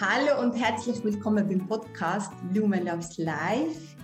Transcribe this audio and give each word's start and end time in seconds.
Hallo 0.00 0.40
und 0.40 0.54
herzlich 0.54 1.04
willkommen 1.04 1.46
beim 1.46 1.66
Podcast 1.68 2.32
Blumen 2.50 2.86
Loves 2.86 3.18
Life. 3.18 3.96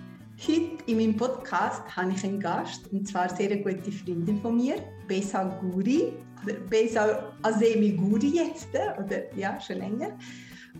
Heute 0.47 0.83
in 0.85 0.97
meinem 0.97 1.17
Podcast 1.17 1.81
habe 1.95 2.11
ich 2.11 2.23
einen 2.23 2.39
Gast, 2.39 2.87
und 2.91 3.07
zwar 3.07 3.23
eine 3.23 3.35
sehr 3.35 3.57
gute 3.57 3.91
Freundin 3.91 4.39
von 4.39 4.57
mir, 4.57 4.75
Besa 5.07 5.45
Guri, 5.59 6.13
oder 6.43 6.53
Besa 6.69 7.33
Azemi 7.41 7.93
Guri 7.93 8.27
jetzt, 8.27 8.67
oder 8.69 9.35
ja, 9.35 9.59
schon 9.59 9.77
länger. 9.77 10.15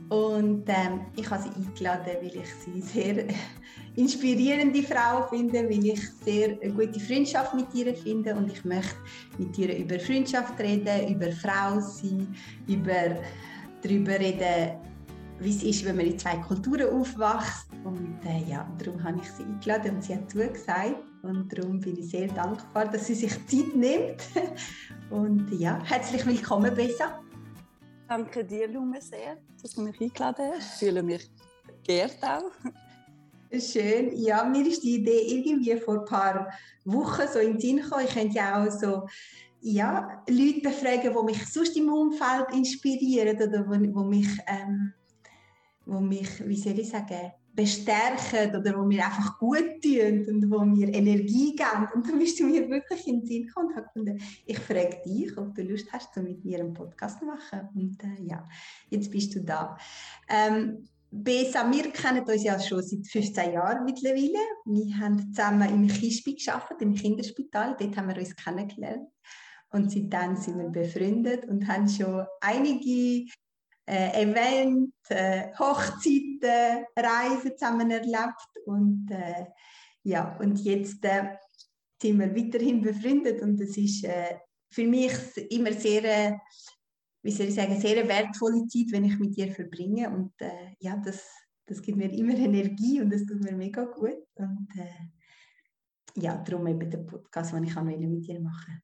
Und 0.09 0.65
ähm, 0.67 1.07
ich 1.15 1.27
habe 1.31 1.41
sie 1.41 1.49
eingeladen, 1.49 2.13
weil 2.21 2.35
ich 2.35 2.53
sie 2.53 2.79
sehr 2.79 3.25
inspirierende 3.95 4.83
Frau 4.83 5.25
finde, 5.29 5.63
weil 5.63 5.83
ich 5.83 6.11
sehr 6.23 6.59
eine 6.61 6.73
gute 6.73 6.99
Freundschaft 6.99 7.55
mit 7.55 7.73
ihr 7.73 7.95
finde 7.95 8.35
und 8.35 8.51
ich 8.51 8.63
möchte 8.63 8.93
mit 9.39 9.57
ihr 9.57 9.75
über 9.79 9.99
Freundschaft 9.99 10.59
reden, 10.59 11.11
über 11.11 11.31
Frau 11.31 11.79
sein, 11.79 12.35
über 12.67 13.15
darüber 13.81 14.19
reden, 14.19 14.86
wie 15.39 15.49
es 15.49 15.63
ist, 15.63 15.85
wenn 15.85 15.97
man 15.97 16.05
in 16.05 16.17
zwei 16.17 16.37
Kulturen 16.37 16.89
aufwächst. 16.89 17.67
Und 17.83 18.19
äh, 18.25 18.49
ja, 18.49 18.69
darum 18.77 19.03
habe 19.03 19.19
ich 19.21 19.29
sie 19.31 19.43
eingeladen 19.43 19.95
und 19.95 20.03
sie 20.03 20.15
hat 20.15 20.29
zugesagt. 20.29 20.95
Und 21.23 21.57
darum 21.57 21.79
bin 21.79 21.97
ich 21.97 22.09
sehr 22.09 22.27
dankbar, 22.27 22.85
dass 22.85 23.07
sie 23.07 23.15
sich 23.15 23.33
Zeit 23.47 23.75
nimmt. 23.75 24.21
Und 25.09 25.49
ja, 25.57 25.81
herzlich 25.83 26.25
willkommen, 26.25 26.73
Bessa. 26.73 27.21
Danke 28.07 28.43
dir, 28.43 28.67
Lume, 28.67 29.01
sehr, 29.01 29.37
dass 29.61 29.73
du 29.73 29.81
mich 29.81 29.99
eingeladen 29.99 30.51
hast. 30.53 30.81
Ich 30.81 30.87
fühle 30.87 31.03
mich 31.03 31.29
geehrt 31.85 32.17
auch. 32.21 32.51
Schön. 33.51 34.15
Ja, 34.15 34.43
mir 34.43 34.65
ist 34.67 34.83
die 34.83 34.95
Idee 34.95 35.21
irgendwie 35.27 35.75
vor 35.77 35.99
ein 35.99 36.05
paar 36.05 36.51
Wochen 36.85 37.23
so 37.31 37.39
in 37.39 37.53
den 37.53 37.59
Sinn 37.59 37.77
gekommen. 37.77 38.05
Ich 38.05 38.13
könnte 38.13 38.35
ja 38.35 38.63
auch 38.63 38.71
so 38.71 39.07
ja, 39.61 40.23
Leute 40.29 40.61
befragen, 40.61 41.13
die 41.13 41.25
mich 41.25 41.45
sonst 41.47 41.75
im 41.75 41.89
Umfeld 41.89 42.53
inspirieren 42.53 43.35
oder 43.37 43.65
wo 43.67 44.03
mich, 44.03 44.27
ähm, 44.47 44.93
wo 45.87 45.99
mich, 45.99 46.45
wie 46.47 46.57
soll 46.57 46.79
ich 46.79 46.89
sagen, 46.89 47.31
bestärken 47.57 48.55
oder 48.55 48.77
wo 48.77 48.85
mir 48.85 49.03
einfach 49.03 49.39
gut 49.39 49.81
tun 49.81 50.25
und 50.27 50.51
wo 50.51 50.59
mir 50.63 50.93
Energie 50.93 51.55
geben. 51.55 51.87
Und 51.95 52.07
dann 52.07 52.19
bist 52.19 52.39
du 52.39 52.45
mir 52.45 52.69
wirklich 52.69 53.07
in 53.07 53.21
den 53.21 53.25
Sinn 53.25 53.47
gekommen 53.47 53.69
und 53.69 53.75
habe 53.75 53.87
gefunden, 53.87 54.21
ich 54.45 54.59
frage 54.59 55.01
dich, 55.03 55.35
ob 55.37 55.55
du 55.55 55.63
Lust 55.63 55.91
hast, 55.91 56.13
so 56.13 56.21
mit 56.21 56.45
mir 56.45 56.59
einen 56.59 56.73
Podcast 56.73 57.19
zu 57.19 57.25
machen. 57.25 57.67
Und 57.73 58.01
äh, 58.03 58.23
ja, 58.23 58.47
jetzt 58.89 59.09
bist 59.09 59.33
du 59.33 59.43
da. 59.43 59.75
Ähm, 60.29 60.87
Besa, 61.09 61.71
wir 61.71 61.89
kennen 61.91 62.23
uns 62.25 62.43
ja 62.43 62.59
schon 62.59 62.83
seit 62.83 63.07
15 63.07 63.53
Jahren 63.53 63.85
mittlerweile. 63.85 64.39
Wir 64.65 64.97
haben 64.97 65.33
zusammen 65.33 65.69
im 65.69 65.87
Kispi 65.87 66.35
geschafft, 66.35 66.73
im 66.79 66.93
Kinderspital. 66.93 67.75
Dort 67.79 67.97
haben 67.97 68.09
wir 68.09 68.17
uns 68.17 68.35
kennengelernt. 68.35 69.09
Und 69.71 69.91
seitdem 69.91 70.35
sind 70.35 70.59
wir 70.59 70.69
befreundet 70.69 71.45
und 71.45 71.67
haben 71.67 71.89
schon 71.89 72.25
einige 72.41 73.25
äh, 73.87 74.21
Events, 74.21 75.09
äh, 75.09 75.53
Hochzeiten, 75.57 76.85
Reisen 76.95 77.57
zusammen 77.57 77.89
erlebt. 77.89 78.49
Und, 78.65 79.07
äh, 79.09 79.45
ja, 80.03 80.37
und 80.39 80.59
jetzt 80.59 81.03
äh, 81.05 81.35
sind 82.01 82.19
wir 82.19 82.35
weiterhin 82.35 82.81
befreundet 82.81 83.41
und 83.41 83.59
es 83.61 83.77
ist 83.77 84.03
äh, 84.03 84.37
für 84.69 84.85
mich 84.85 85.13
immer 85.49 85.71
sehr, 85.71 86.03
äh, 86.03 86.37
wie 87.23 87.31
soll 87.31 87.47
ich 87.47 87.55
sagen, 87.55 87.79
sehr 87.79 88.07
wertvolle 88.07 88.67
Zeit, 88.67 88.91
wenn 88.91 89.05
ich 89.05 89.17
mit 89.19 89.35
dir 89.35 89.51
verbringe. 89.51 90.09
Und 90.09 90.33
äh, 90.39 90.75
ja, 90.79 90.97
das, 90.97 91.25
das 91.65 91.81
gibt 91.81 91.97
mir 91.97 92.11
immer 92.11 92.35
Energie 92.35 93.01
und 93.01 93.11
das 93.11 93.25
tut 93.25 93.41
mir 93.41 93.53
mega 93.53 93.85
gut. 93.85 94.23
Und 94.35 94.67
ja, 96.15 96.37
darum 96.37 96.67
eben 96.67 96.89
der 96.89 96.99
Podcast, 96.99 97.53
den 97.53 97.63
ich 97.63 97.75
mit 97.75 98.27
dir 98.27 98.39
machen 98.39 98.81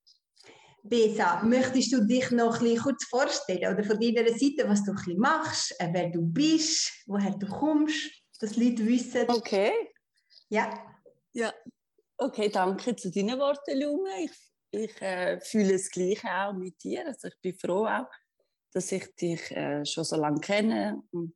Besa, 0.84 1.42
möchtest 1.44 1.94
du 1.94 2.06
dich 2.06 2.30
noch 2.32 2.62
ein 2.62 2.78
kurz 2.78 3.06
vorstellen 3.06 3.74
oder 3.74 3.84
von 3.86 4.00
deiner 4.00 4.28
Seite, 4.28 4.68
was 4.68 4.84
du 4.84 4.92
ein 4.92 4.96
bisschen 4.96 5.18
machst, 5.18 5.76
äh, 5.80 5.90
wer 5.92 6.10
du 6.10 6.22
bist, 6.22 6.92
woher 7.08 7.32
du 7.32 7.48
kommst, 7.48 8.12
dass 8.40 8.52
die 8.52 8.70
Leute 8.70 8.86
wissen? 8.86 9.30
Okay. 9.30 9.72
Ja. 10.50 10.70
Ja. 11.32 11.54
Okay, 12.18 12.50
danke 12.50 12.96
zu 12.98 13.10
deinen 13.12 13.40
Worten, 13.40 13.80
Lume. 13.80 14.26
Ich, 14.26 14.32
ich 14.72 15.02
äh, 15.02 15.40
fühle 15.40 15.76
es 15.76 15.90
gleich 15.90 16.24
auch 16.26 16.54
mit 16.54 16.84
dir. 16.84 17.08
Also 17.08 17.30
ich 17.30 17.40
bin 17.42 17.56
froh 17.56 17.88
auch, 17.88 18.10
dass 18.74 18.92
ich 18.92 19.16
dich 19.16 19.52
äh, 19.52 19.86
schon 19.86 20.04
so 20.04 20.18
lange 20.18 20.42
kenne 20.42 21.02
und 21.12 21.34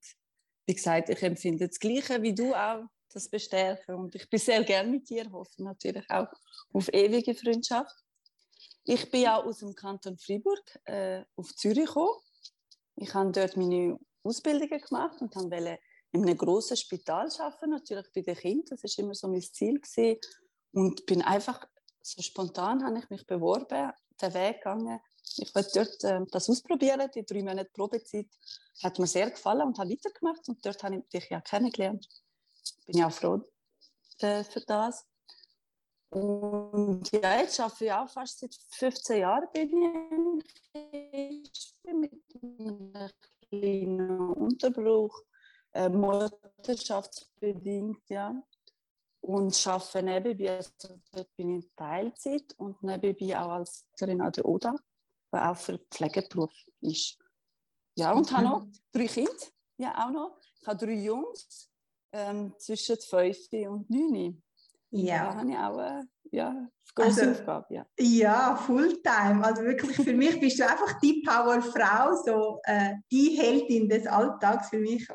wie 0.65 0.75
gesagt, 0.75 1.07
ich 1.07 1.23
empfinde 1.23 1.69
das 1.69 1.79
Gleiche 1.79 2.21
wie 2.21 2.35
du 2.35 2.53
auch, 2.53 2.83
das 3.13 3.29
Bestärken 3.29 3.95
und 3.95 4.13
ich 4.15 4.29
bin 4.29 4.39
sehr 4.39 4.63
gern 4.65 4.91
mit 4.91 5.09
dir, 5.09 5.31
hoffe 5.31 5.63
natürlich 5.63 6.09
auch 6.09 6.27
auf 6.73 6.89
ewige 6.91 7.33
Freundschaft. 7.33 7.95
Ich 8.89 9.11
bin 9.11 9.27
auch 9.27 9.43
aus 9.43 9.59
dem 9.59 9.75
Kanton 9.75 10.17
Freiburg 10.17 10.63
äh, 10.85 11.21
auf 11.35 11.53
Zürich 11.55 11.87
gekommen. 11.87 12.21
Ich 12.95 13.13
habe 13.13 13.33
dort 13.33 13.57
meine 13.57 13.99
Ausbildungen 14.23 14.79
gemacht 14.79 15.21
und 15.21 15.35
wollte 15.35 15.77
in 16.13 16.21
einem 16.21 16.37
grossen 16.37 16.77
Spital 16.77 17.29
arbeiten, 17.37 17.71
natürlich 17.71 18.07
bei 18.15 18.21
den 18.21 18.37
Kindern. 18.37 18.79
Das 18.81 18.97
war 18.97 19.03
immer 19.03 19.13
so 19.13 19.27
mein 19.27 19.41
Ziel. 19.41 19.81
Gewesen. 19.81 20.21
Und 20.71 21.05
bin 21.05 21.21
einfach 21.21 21.67
so 22.01 22.21
spontan 22.21 22.81
habe 22.85 22.99
ich 22.99 23.09
mich 23.09 23.27
beworben, 23.27 23.91
den 24.21 24.33
Weg 24.33 24.59
gegangen. 24.59 25.01
Ich 25.35 25.53
wollte 25.53 25.83
dort 25.83 26.03
äh, 26.05 26.25
das 26.31 26.49
ausprobieren. 26.49 27.11
Die 27.13 27.25
drei 27.25 27.43
Monate 27.43 27.69
Probezeit 27.73 28.29
hat 28.81 28.99
mir 28.99 29.07
sehr 29.07 29.31
gefallen 29.31 29.67
und 29.67 29.77
habe 29.79 29.89
weitergemacht. 29.89 30.47
Und 30.47 30.65
dort 30.65 30.81
habe 30.81 30.95
ich 30.95 31.09
dich 31.09 31.29
ja 31.29 31.41
kennengelernt. 31.41 32.07
Bin 32.85 32.99
ja 32.99 33.07
auch 33.07 33.11
froh 33.11 33.41
äh, 34.19 34.45
für 34.45 34.61
das. 34.61 35.05
Und 36.09 37.11
ja, 37.11 37.41
jetzt 37.41 37.59
arbeite 37.59 37.85
ich 37.85 37.91
auch 37.91 38.09
fast 38.09 38.39
seit 38.39 38.55
15 38.71 39.19
Jahren 39.19 39.47
bin 39.51 40.41
ich 40.73 41.75
mit 41.83 42.13
einem 42.41 42.93
kleinen 43.49 44.31
Unterbruch, 44.31 45.21
äh, 45.73 45.89
mutterschaftsbedingt, 45.89 48.09
ja. 48.09 48.41
Und 49.19 49.67
arbeite 49.67 50.03
nebenbei, 50.03 50.55
also 50.55 50.71
dort 51.11 51.35
bin 51.35 51.57
ich 51.57 51.65
in 51.65 51.71
Teilzeit 51.75 52.53
und 52.57 52.81
nebenbei 52.81 53.37
auch 53.37 53.49
als 53.49 53.85
Lehrerin 53.99 54.21
an 54.21 54.31
der 54.31 54.45
ODA, 54.45 54.73
die 55.33 55.37
auch 55.37 55.57
für 55.57 55.77
Pflegeberuf 55.91 56.53
ist. 56.81 57.17
Ja, 57.95 58.13
und 58.13 58.31
habe 58.31 58.43
noch 58.43 58.65
drei 58.93 59.07
Kinder, 59.07 59.33
ja 59.77 60.05
auch 60.05 60.11
noch. 60.11 60.39
Ich 60.61 60.67
habe 60.67 60.85
drei 60.85 60.93
Jungs 60.93 61.69
ähm, 62.13 62.53
zwischen 62.57 62.95
fünf 62.97 63.51
und 63.51 63.89
neun. 63.89 64.41
Ja. 64.91 65.17
Da 65.17 65.35
habe 65.35 65.49
ich 65.49 65.57
auch 65.57 65.77
eine 65.77 66.07
ja, 66.31 66.67
große 66.95 67.21
also, 67.21 67.31
Aufgabe. 67.31 67.73
Ja. 67.73 67.85
ja, 67.99 68.55
Fulltime. 68.55 69.43
Also 69.43 69.63
wirklich 69.63 69.95
für 69.95 70.13
mich 70.13 70.39
bist 70.39 70.59
du 70.59 70.63
einfach 70.63 70.99
die 70.99 71.23
Powerfrau, 71.25 72.15
so 72.25 72.59
äh, 72.63 72.95
die 73.11 73.37
Heldin 73.37 73.89
des 73.89 74.07
Alltags 74.07 74.69
für 74.69 74.79
mich. 74.79 75.07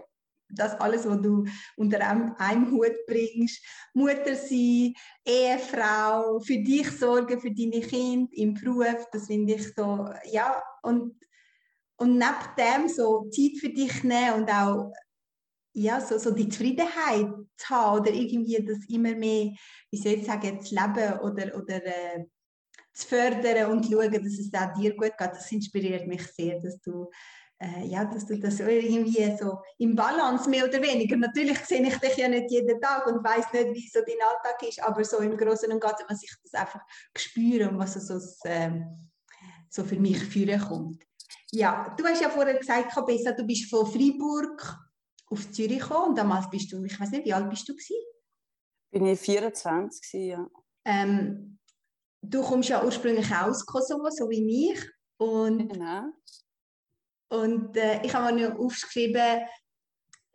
Das 0.54 0.78
alles, 0.80 1.08
was 1.08 1.20
du 1.22 1.44
unter 1.76 2.00
einem, 2.06 2.34
einem 2.36 2.70
Hut 2.70 2.94
bringst. 3.06 3.64
Mutter 3.94 4.34
sein, 4.36 4.92
Ehefrau, 5.24 6.40
für 6.40 6.58
dich 6.58 6.90
sorgen, 6.90 7.40
für 7.40 7.50
deine 7.50 7.80
Kinder 7.80 8.28
im 8.32 8.52
Beruf, 8.52 9.06
das 9.10 9.28
finde 9.28 9.54
ich 9.54 9.74
so, 9.74 10.10
ja. 10.30 10.62
Und, 10.82 11.14
und 11.96 12.18
neben 12.18 12.54
dem 12.58 12.88
so 12.88 13.30
Zeit 13.30 13.58
für 13.60 13.70
dich 13.70 14.04
nehmen 14.04 14.42
und 14.42 14.50
auch 14.50 14.92
ja, 15.74 16.00
so, 16.00 16.18
so 16.18 16.30
die 16.30 16.48
Zufriedenheit 16.48 17.28
zu 17.56 17.68
haben 17.70 18.00
oder 18.00 18.10
irgendwie 18.10 18.64
das 18.64 18.78
immer 18.88 19.14
mehr, 19.14 19.52
wie 19.90 19.96
soll 19.96 20.12
ich 20.12 20.26
sagen, 20.26 20.60
zu 20.60 20.74
leben 20.74 21.18
oder, 21.20 21.54
oder 21.56 21.84
äh, 21.84 22.24
zu 22.92 23.08
fördern 23.08 23.70
und 23.70 23.84
zu 23.84 23.92
schauen, 23.92 24.12
dass 24.12 24.38
es 24.38 24.52
auch 24.52 24.72
dir 24.74 24.94
gut 24.94 25.16
geht, 25.16 25.30
das 25.30 25.50
inspiriert 25.50 26.06
mich 26.06 26.26
sehr, 26.26 26.60
dass 26.60 26.78
du, 26.80 27.10
äh, 27.58 27.86
ja, 27.86 28.04
dass 28.04 28.26
du 28.26 28.38
das 28.38 28.60
irgendwie 28.60 29.34
so 29.38 29.60
im 29.78 29.96
Balance 29.96 30.48
mehr 30.48 30.66
oder 30.66 30.82
weniger, 30.82 31.16
natürlich 31.16 31.58
sehe 31.60 31.86
ich 31.86 31.96
dich 31.96 32.16
ja 32.16 32.28
nicht 32.28 32.50
jeden 32.50 32.80
Tag 32.80 33.06
und 33.06 33.24
weiß 33.24 33.52
nicht, 33.54 33.74
wie 33.74 33.88
so 33.88 34.00
dein 34.00 34.28
Alltag 34.28 34.62
ist, 34.68 34.82
aber 34.82 35.02
so 35.04 35.18
im 35.18 35.36
Großen 35.36 35.72
und 35.72 35.80
Ganzen, 35.80 36.04
was 36.08 36.22
ich 36.22 36.34
das 36.42 36.54
einfach 36.60 36.80
spüre 37.16 37.70
und 37.70 37.78
was 37.78 37.94
so, 37.94 38.18
äh, 38.46 38.80
so 39.70 39.84
für 39.84 39.96
mich 39.96 40.18
führen 40.18 40.60
kommt. 40.60 41.02
Ja, 41.50 41.94
du 41.96 42.04
hast 42.04 42.20
ja 42.20 42.28
vorher 42.28 42.58
gesagt, 42.58 42.92
Kabessa, 42.92 43.32
du 43.32 43.44
bist 43.44 43.70
von 43.70 43.86
Freiburg 43.86 44.91
auf 45.32 45.50
Zürich 45.50 45.80
gekommen 45.80 46.10
und 46.10 46.18
damals 46.18 46.48
bist 46.50 46.72
du, 46.72 46.84
ich 46.84 47.00
weiß 47.00 47.10
nicht, 47.10 47.24
wie 47.24 47.32
alt 47.32 47.48
bist 47.48 47.68
du 47.68 47.72
gewesen? 47.72 47.96
Bin 48.90 49.06
ich 49.06 49.18
24 49.20 50.02
gewesen, 50.02 50.26
ja. 50.26 50.50
Ähm, 50.84 51.58
du 52.20 52.42
kommst 52.42 52.68
ja 52.68 52.84
ursprünglich 52.84 53.34
aus 53.34 53.64
Kosovo, 53.64 54.10
so 54.10 54.28
wie 54.28 54.72
ich. 54.72 54.80
Und, 55.16 55.72
genau. 55.72 56.04
Und 57.30 57.76
äh, 57.76 58.04
ich 58.04 58.12
habe 58.12 58.34
mir 58.34 58.50
noch 58.50 58.58
aufgeschrieben, 58.58 59.40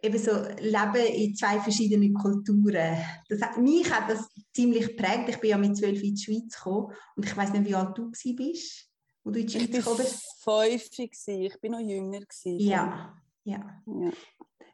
eben 0.02 0.18
so 0.18 0.32
Leben 0.60 1.14
in 1.14 1.36
zwei 1.36 1.60
verschiedenen 1.60 2.14
Kulturen. 2.14 2.98
Das 3.30 3.42
hat, 3.42 3.58
mich 3.58 3.92
hat 3.92 4.10
das 4.10 4.28
ziemlich 4.54 4.88
geprägt. 4.88 5.30
Ich 5.30 5.40
bin 5.40 5.52
ja 5.52 5.58
mit 5.58 5.78
zwölf 5.78 6.02
in 6.02 6.16
die 6.16 6.22
Schweiz 6.22 6.56
gekommen 6.56 6.94
und 7.16 7.26
ich 7.26 7.36
weiß 7.36 7.54
nicht, 7.54 7.66
wie 7.66 7.76
alt 7.76 7.98
du 7.98 8.10
bist, 8.10 8.90
wo 9.24 9.32
du 9.32 9.40
in 9.40 9.48
die 9.48 9.54
Schweiz 9.54 9.72
gekommen 9.72 9.98
bist. 9.98 10.24
Ich 10.40 10.48
war 10.48 10.66
ich 10.66 11.62
bin 11.62 11.72
noch 11.72 11.80
jünger. 11.80 12.20
Gewesen. 12.22 12.60
Ja, 12.60 13.22
ja. 13.44 13.84
ja. 13.86 14.12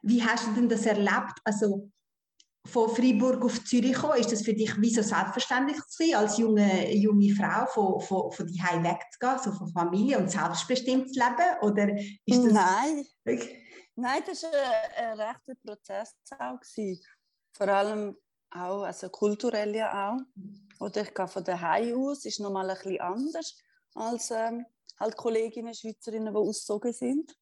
Wie 0.06 0.22
hast 0.22 0.46
du 0.46 0.52
denn 0.52 0.68
das 0.68 0.86
erlebt? 0.86 1.40
Also 1.44 1.90
von 2.66 2.88
Freiburg 2.88 3.44
auf 3.44 3.64
Zürich 3.64 3.94
kommen, 3.94 4.18
ist 4.18 4.32
das 4.32 4.42
für 4.42 4.54
dich 4.54 4.80
wie 4.80 4.90
so 4.90 5.02
selbstverständlich 5.02 5.76
gewesen, 5.76 6.14
als 6.14 6.38
junge, 6.38 6.94
junge 6.94 7.34
Frau 7.34 7.66
von, 7.66 8.00
von, 8.00 8.32
von 8.32 8.46
die 8.46 8.58
wegzugehen, 8.58 9.38
so 9.42 9.52
von 9.52 9.68
Familie 9.72 10.18
und 10.18 10.30
selbstbestimmt 10.30 11.12
zu 11.12 11.20
leben? 11.20 11.58
Oder 11.62 11.88
ist 12.24 12.44
das 12.44 12.52
Nein. 12.52 13.04
Nein, 13.96 14.22
das 14.26 14.42
war 14.42 14.50
ein, 14.52 15.18
ein 15.18 15.20
rechter 15.20 15.54
Prozess 15.64 16.14
auch. 16.38 16.58
Gewesen. 16.60 17.04
Vor 17.52 17.68
allem 17.68 18.16
auch, 18.50 18.82
also 18.82 19.08
kulturell 19.08 19.74
ja 19.74 20.10
auch. 20.10 20.20
Oder 20.80 21.02
ich 21.02 21.14
gehe 21.14 21.28
von 21.28 21.44
daheim 21.44 21.96
aus, 21.98 22.24
ist 22.24 22.40
nochmal 22.40 22.70
ein 22.70 22.76
bisschen 22.76 23.00
anders 23.00 23.56
als 23.94 24.30
ähm, 24.30 24.66
halt 24.98 25.16
Kolleginnen, 25.16 25.74
Schweizerinnen, 25.74 26.32
die 26.32 26.38
ausgezogen 26.38 26.92
sind. 26.92 27.32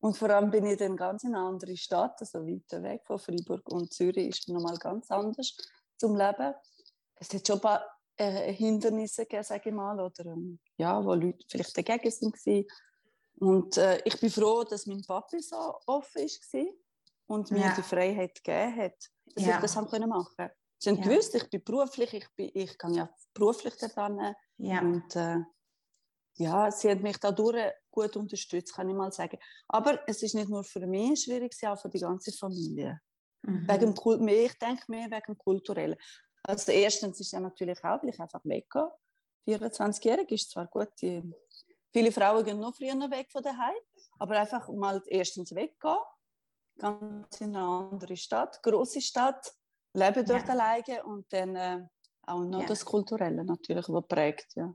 Und 0.00 0.16
vor 0.16 0.30
allem 0.30 0.50
bin 0.50 0.64
ich 0.66 0.78
dann 0.78 0.96
ganz 0.96 1.24
in 1.24 1.34
eine 1.34 1.46
andere 1.46 1.76
Stadt, 1.76 2.20
also 2.20 2.46
weiter 2.46 2.82
weg 2.82 3.02
von 3.04 3.18
Freiburg 3.18 3.68
und 3.70 3.92
Zürich 3.92 4.28
ist 4.28 4.48
nochmal 4.48 4.78
ganz 4.78 5.10
anders 5.10 5.54
zum 5.98 6.16
Leben. 6.16 6.54
Es 7.16 7.32
hat 7.34 7.46
schon 7.46 7.56
ein 7.56 7.60
paar 7.60 7.84
äh, 8.16 8.52
Hindernisse 8.52 9.22
gegeben, 9.22 9.44
sage 9.44 9.68
ich 9.68 9.74
mal, 9.74 10.00
oder 10.00 10.24
ähm, 10.24 10.58
ja, 10.78 11.04
wo 11.04 11.12
Leute 11.12 11.44
vielleicht 11.48 11.76
dagegen 11.76 12.10
waren. 12.10 12.64
Und 13.40 13.76
äh, 13.76 14.00
ich 14.04 14.18
bin 14.18 14.30
froh, 14.30 14.64
dass 14.64 14.86
mein 14.86 15.02
Papi 15.02 15.40
so 15.40 15.78
offen 15.86 16.22
war 16.22 16.66
und 17.26 17.50
mir 17.50 17.60
ja. 17.60 17.74
die 17.74 17.82
Freiheit 17.82 18.42
gegeben 18.42 18.76
hat, 18.76 18.96
dass 19.34 19.44
ja. 19.44 19.56
ich 19.56 19.60
das 19.60 19.76
haben 19.76 19.88
können 19.88 20.08
machen 20.08 20.48
Sie 20.78 20.88
haben 20.88 20.98
ja. 20.98 21.04
gewusst, 21.04 21.34
ich 21.34 21.48
bin 21.50 21.62
beruflich, 21.62 22.14
ich, 22.14 22.26
bin, 22.34 22.50
ich 22.54 22.78
kann 22.78 22.94
ja 22.94 23.10
beruflich 23.34 23.74
daran. 23.76 24.34
Ja. 24.56 24.80
Und 24.80 25.14
äh, 25.14 25.36
ja, 26.40 26.70
sie 26.70 26.90
hat 26.90 27.02
mich 27.02 27.18
dadurch 27.18 27.72
gut 27.90 28.16
unterstützt, 28.16 28.74
kann 28.74 28.88
ich 28.88 28.94
mal 28.94 29.12
sagen. 29.12 29.38
Aber 29.68 30.00
es 30.08 30.22
ist 30.22 30.34
nicht 30.34 30.48
nur 30.48 30.64
für 30.64 30.86
mich 30.86 31.22
schwierig, 31.22 31.52
sondern 31.52 31.76
auch 31.76 31.82
für 31.82 31.90
die 31.90 32.00
ganze 32.00 32.32
Familie. 32.32 32.98
Mhm. 33.42 33.68
Wegen, 33.68 34.28
ich 34.28 34.58
denke 34.58 34.84
mehr 34.88 35.10
wegen 35.10 35.34
dem 35.34 35.38
Kulturellen. 35.38 35.96
Also 36.42 36.72
erstens 36.72 37.20
ist 37.20 37.32
ja 37.32 37.40
natürlich 37.40 37.84
auch, 37.84 38.02
weil 38.02 38.08
ich 38.08 38.20
einfach 38.20 38.40
weggehe. 38.44 38.90
24-jährig 39.46 40.30
ist 40.30 40.50
zwar 40.50 40.66
gut, 40.66 40.88
die, 41.02 41.22
viele 41.92 42.10
Frauen 42.10 42.44
gehen 42.44 42.58
noch 42.58 42.74
früher 42.74 42.94
weg 43.10 43.30
von 43.30 43.42
daheim, 43.42 43.76
aber 44.18 44.38
einfach 44.38 44.68
mal 44.68 45.02
erstens 45.06 45.54
weggehen, 45.54 45.98
ganz 46.78 47.40
in 47.40 47.54
eine 47.54 47.66
andere 47.66 48.16
Stadt, 48.16 48.62
große 48.62 49.00
Stadt, 49.00 49.52
leben 49.94 50.24
dort 50.24 50.46
ja. 50.46 50.54
alleine 50.54 51.04
und 51.04 51.30
dann 51.32 51.56
äh, 51.56 51.86
auch 52.22 52.44
noch 52.44 52.60
ja. 52.60 52.66
das 52.66 52.84
Kulturelle 52.84 53.44
natürlich, 53.44 53.88
was 53.88 54.06
prägt. 54.06 54.54
Ja 54.56 54.72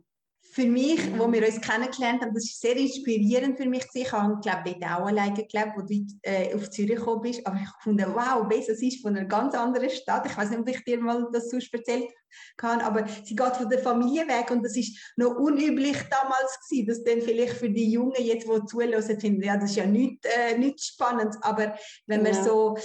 für 0.51 0.65
mich, 0.65 0.99
wo 1.17 1.31
wir 1.31 1.45
uns 1.45 1.59
kennengelernt 1.59 2.21
haben, 2.21 2.33
das 2.33 2.45
ist 2.45 2.61
sehr 2.61 2.77
inspirierend 2.77 3.57
für 3.57 3.67
mich. 3.67 3.85
Ich 3.93 4.11
habe, 4.11 4.39
glaube 4.41 4.69
ich, 4.69 4.85
auch 4.85 5.05
alleine 5.05 5.33
gelebt, 5.33 5.73
wo 5.75 5.81
du 5.81 6.05
äh, 6.21 6.55
auf 6.55 6.69
Zürich 6.69 6.95
gekommen 6.95 7.21
bist. 7.21 7.45
Aber 7.45 7.57
ich 7.61 7.69
fand, 7.83 8.01
wow, 8.15 8.47
das 8.49 8.81
ist 8.81 9.01
von 9.01 9.15
einer 9.15 9.25
ganz 9.25 9.53
anderen 9.53 9.89
Stadt. 9.89 10.25
Ich 10.25 10.37
weiß 10.37 10.51
nicht, 10.51 10.59
ob 10.59 10.69
ich 10.69 10.83
dir 10.85 10.99
mal 10.99 11.27
das 11.33 11.49
so 11.49 11.57
erzählt 11.57 12.09
kann, 12.57 12.81
aber 12.81 13.05
sie 13.23 13.35
geht 13.35 13.55
von 13.55 13.69
der 13.69 13.79
Familie 13.79 14.27
weg 14.27 14.51
und 14.51 14.63
das 14.63 14.75
ist 14.75 15.13
noch 15.15 15.35
unüblich 15.35 15.97
damals 16.09 16.59
gewesen, 16.67 16.87
dass 16.87 17.03
dann 17.03 17.21
vielleicht 17.21 17.53
für 17.53 17.69
die 17.69 17.91
Jungen 17.91 18.13
jetzt, 18.19 18.47
die 18.47 18.65
zuhören, 18.65 19.19
finden, 19.19 19.43
ja, 19.43 19.57
das 19.57 19.71
ist 19.71 19.77
ja 19.77 19.85
nichts, 19.85 20.27
äh, 20.27 20.57
nichts 20.57 20.87
spannend, 20.87 21.35
aber 21.41 21.75
wenn 22.07 22.23
man 22.23 22.33
so, 22.33 22.77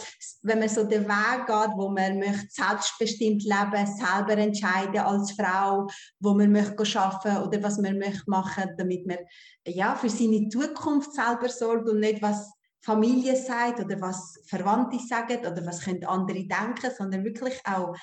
wenn 0.42 0.58
man 0.58 0.68
so 0.68 0.84
den 0.84 1.06
Weg 1.06 1.46
geht, 1.46 1.76
wo 1.76 1.88
man 1.88 2.18
möchte 2.18 2.46
selbstbestimmt 2.48 3.42
leben, 3.42 3.86
selber 3.86 4.38
entscheiden 4.40 4.98
als 4.98 5.32
Frau, 5.32 5.86
wo 6.18 6.34
man 6.34 6.52
möchte 6.52 6.84
arbeiten 6.98 7.42
oder 7.50 7.62
was 7.62 7.78
man 7.78 7.98
möchte 7.98 8.28
machen, 8.28 8.70
damit 8.78 9.06
man 9.06 9.18
ja 9.66 9.94
für 9.94 10.08
seine 10.08 10.48
Zukunft 10.48 11.12
selber 11.12 11.48
sorgt 11.48 11.88
und 11.88 12.00
nicht 12.00 12.22
was 12.22 12.52
Familie 12.82 13.36
sagt 13.36 13.80
oder 13.80 14.00
was 14.00 14.40
Verwandte 14.46 14.98
sagen 14.98 15.40
oder 15.40 15.64
was 15.66 15.84
können 15.84 16.04
andere 16.04 16.46
denken, 16.46 16.90
sondern 16.96 17.24
wirklich 17.24 17.60
auch 17.64 17.94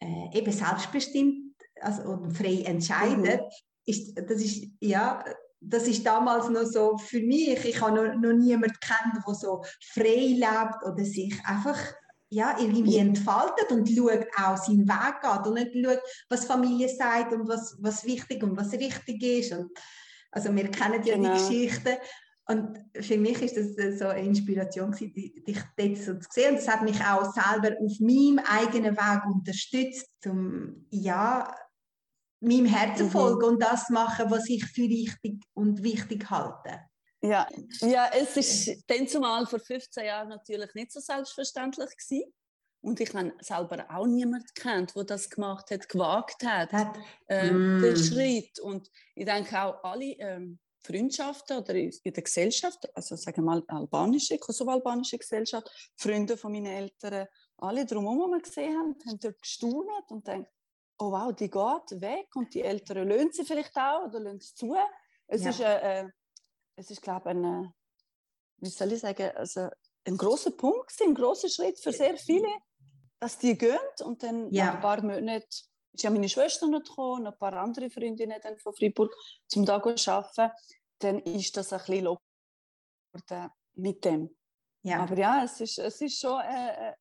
äh, 0.00 0.38
eben 0.38 0.52
selbstbestimmt 0.52 1.54
also, 1.80 2.02
und 2.10 2.32
frei 2.32 2.62
entscheidet, 2.64 3.42
mhm. 3.42 3.48
ist, 3.84 4.14
das 4.14 4.40
ist, 4.40 4.68
ja, 4.80 5.22
das 5.60 5.86
ist 5.86 6.06
damals 6.06 6.48
noch 6.48 6.64
so 6.64 6.96
für 6.96 7.20
mich, 7.20 7.64
ich 7.64 7.80
habe 7.80 7.94
noch, 7.94 8.14
noch 8.14 8.32
niemanden 8.32 8.76
kennt, 8.80 9.26
der 9.26 9.34
so 9.34 9.62
frei 9.80 10.34
lebt 10.34 10.84
oder 10.84 11.04
sich 11.04 11.34
einfach 11.44 11.78
ja, 12.28 12.56
irgendwie 12.58 12.98
entfaltet 12.98 13.70
und 13.70 13.88
schaut 13.88 14.26
auch 14.36 14.56
seinen 14.56 14.88
Weg 14.88 15.20
geht 15.22 15.46
und 15.46 15.54
nicht 15.54 15.72
schaut, 15.84 16.00
was 16.28 16.44
Familie 16.44 16.88
sagt 16.88 17.32
und 17.32 17.48
was, 17.48 17.76
was 17.80 18.04
wichtig 18.04 18.42
und 18.42 18.56
was 18.56 18.72
richtig 18.72 19.22
ist. 19.22 19.52
Und, 19.52 19.70
also 20.32 20.54
wir 20.54 20.70
kennen 20.70 21.02
ja 21.04 21.14
genau. 21.14 21.34
die 21.34 21.40
Geschichten 21.40 21.96
und 22.48 22.78
für 23.00 23.18
mich 23.18 23.42
ist 23.42 23.56
das 23.56 23.98
so 23.98 24.06
eine 24.06 24.22
Inspiration, 24.22 24.92
dich 24.92 25.58
dort 25.76 25.96
so 25.96 26.14
zu 26.14 26.28
sehen. 26.30 26.50
Und 26.50 26.56
das 26.56 26.68
hat 26.68 26.82
mich 26.82 27.00
auch 27.00 27.32
selber 27.32 27.76
auf 27.80 27.98
meinem 27.98 28.38
eigenen 28.38 28.96
Weg 28.96 29.24
unterstützt, 29.26 30.08
um 30.26 30.86
ja, 30.90 31.52
meinem 32.40 32.66
Herzen 32.66 33.06
mhm. 33.06 33.10
folgen 33.10 33.44
und 33.44 33.62
das 33.62 33.90
machen, 33.90 34.30
was 34.30 34.48
ich 34.48 34.64
für 34.64 34.82
richtig 34.82 35.42
und 35.54 35.82
wichtig 35.82 36.30
halte. 36.30 36.80
Ja, 37.26 37.48
ja 37.80 38.10
es 38.14 38.36
ist 38.36 38.84
dann 38.86 39.08
zumal 39.08 39.46
vor 39.46 39.58
15 39.58 40.04
Jahren 40.04 40.28
natürlich 40.28 40.72
nicht 40.74 40.92
so 40.92 41.00
selbstverständlich 41.00 41.90
gewesen. 41.96 42.32
Und 42.82 43.00
ich 43.00 43.12
habe 43.14 43.32
selber 43.40 43.84
auch 43.90 44.06
niemanden 44.06 44.46
kennt, 44.54 44.94
der 44.94 45.04
das 45.04 45.28
gemacht 45.28 45.70
hat, 45.70 45.88
gewagt 45.88 46.44
hat, 46.44 46.72
hat. 46.72 46.96
Äh, 47.28 47.50
mm. 47.50 47.82
den 47.82 47.96
Schritt. 47.96 48.60
Und 48.60 48.88
ich 49.16 49.24
denke 49.24 49.60
auch 49.60 49.82
alle 49.82 50.12
ähm, 50.18 50.60
Freundschaften 50.86 51.58
oder 51.58 51.74
in 51.74 51.92
der 52.04 52.22
Gesellschaft, 52.22 52.88
also 52.94 53.16
sagen 53.16 53.38
wir 53.38 53.44
mal 53.44 53.64
albanische, 53.66 54.38
kosovo-albanische 54.38 55.18
Gesellschaft, 55.18 55.68
Freunde 55.96 56.36
von 56.36 56.52
meinen 56.52 56.66
Eltern, 56.66 57.26
alle 57.56 57.84
drumherum, 57.84 58.30
die 58.30 58.36
wir 58.36 58.42
gesehen 58.42 58.78
haben, 58.78 58.96
haben 59.04 59.18
dort 59.18 59.42
gestaunt 59.42 60.10
und 60.10 60.26
denkt, 60.26 60.50
oh 60.98 61.10
wow, 61.10 61.34
die 61.34 61.50
geht 61.50 62.00
weg 62.00 62.28
und 62.36 62.54
die 62.54 62.62
Eltern 62.62 63.08
lösen 63.08 63.32
sie 63.32 63.44
vielleicht 63.44 63.76
auch 63.76 64.04
oder 64.06 64.20
lösen 64.20 64.40
sie 64.40 64.54
zu. 64.54 64.76
Es 65.26 65.42
ja. 65.42 65.50
ist, 65.50 65.60
äh, 65.60 66.00
äh 66.02 66.08
es 66.76 66.90
ist 66.90 67.02
glaube 67.02 67.30
ich, 67.30 67.36
ein, 67.36 67.44
äh, 67.44 67.68
wie 68.58 68.70
soll 68.70 68.92
ich 68.92 69.00
sagen, 69.00 69.30
also 69.36 69.68
ein 70.04 70.16
großer 70.16 70.52
Punkt, 70.52 70.92
ein 71.02 71.14
großer 71.14 71.48
Schritt 71.48 71.80
für 71.80 71.92
sehr 71.92 72.16
viele, 72.16 72.48
dass 73.18 73.38
die 73.38 73.56
gehen 73.56 73.78
und 74.04 74.22
dann 74.22 74.50
ja. 74.52 74.74
ein 74.74 74.80
paar 74.80 75.02
Monaten 75.02 75.44
ist 75.92 76.02
ja 76.02 76.10
meine 76.10 76.28
Schwester 76.28 76.68
noch 76.68 76.82
gekommen, 76.84 77.26
ein 77.26 77.38
paar 77.38 77.54
andere 77.54 77.90
Freundinnen 77.90 78.38
dann 78.42 78.58
von 78.58 78.74
Freiburg, 78.74 79.12
zum 79.48 79.64
da 79.64 79.82
zu 79.96 80.12
arbeiten, 80.12 80.52
dann 80.98 81.18
ist 81.20 81.56
das 81.56 81.72
ein 81.72 81.78
bisschen 81.80 82.04
locker 82.04 83.52
mit 83.74 84.04
dem. 84.04 84.36
Ja. 84.82 85.00
Aber 85.00 85.16
ja, 85.16 85.44
es 85.44 85.60
ist, 85.60 85.78
es 85.78 86.00
ist 86.00 86.20
schon 86.20 86.40
äh, 86.40 86.90
äh 86.90 86.92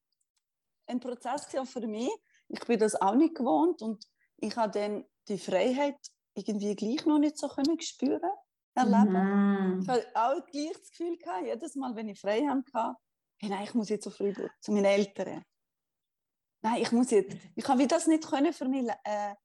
ein 0.88 1.00
Prozess 1.00 1.48
für 1.48 1.88
mich. 1.88 2.12
Ich 2.48 2.60
bin 2.60 2.80
das 2.80 2.94
auch 2.96 3.16
nicht 3.16 3.36
gewohnt 3.36 3.82
und 3.82 4.06
ich 4.38 4.56
habe 4.56 4.72
dann 4.72 5.06
die 5.28 5.40
Freiheit 5.40 5.98
irgendwie 6.36 6.76
gleich 6.76 7.06
noch 7.06 7.18
nicht 7.18 7.38
so 7.38 7.48
können 7.48 7.80
spüren, 7.82 8.30
erleben. 8.76 9.78
Mhm. 9.78 9.82
Ich 9.82 9.90
habe 9.90 10.06
auch 10.14 10.46
gleich 10.46 10.74
das 10.74 10.90
Gefühl 10.90 11.18
gehabt, 11.18 11.46
jedes 11.46 11.76
Mal, 11.76 11.96
wenn 11.96 12.10
ich 12.10 12.20
frei 12.20 12.46
hatte, 12.46 12.96
hey, 13.38 13.50
nein, 13.50 13.64
ich 13.64 13.74
muss 13.74 13.90
jetzt 13.90 14.04
zu 14.04 14.12
Freiburg, 14.12 14.52
zu 14.62 14.72
meinen 14.72 14.86
Eltern 14.86 15.44
nein, 16.66 16.82
ich 16.82 16.92
muss 16.92 17.12
jetzt, 17.12 17.38
ich 17.56 17.68
habe 17.68 17.88
das 17.88 18.08
nicht 18.08 18.28
können 18.28 18.52
für 18.52 18.66
mich, 18.66 18.90
äh, 19.04 19.36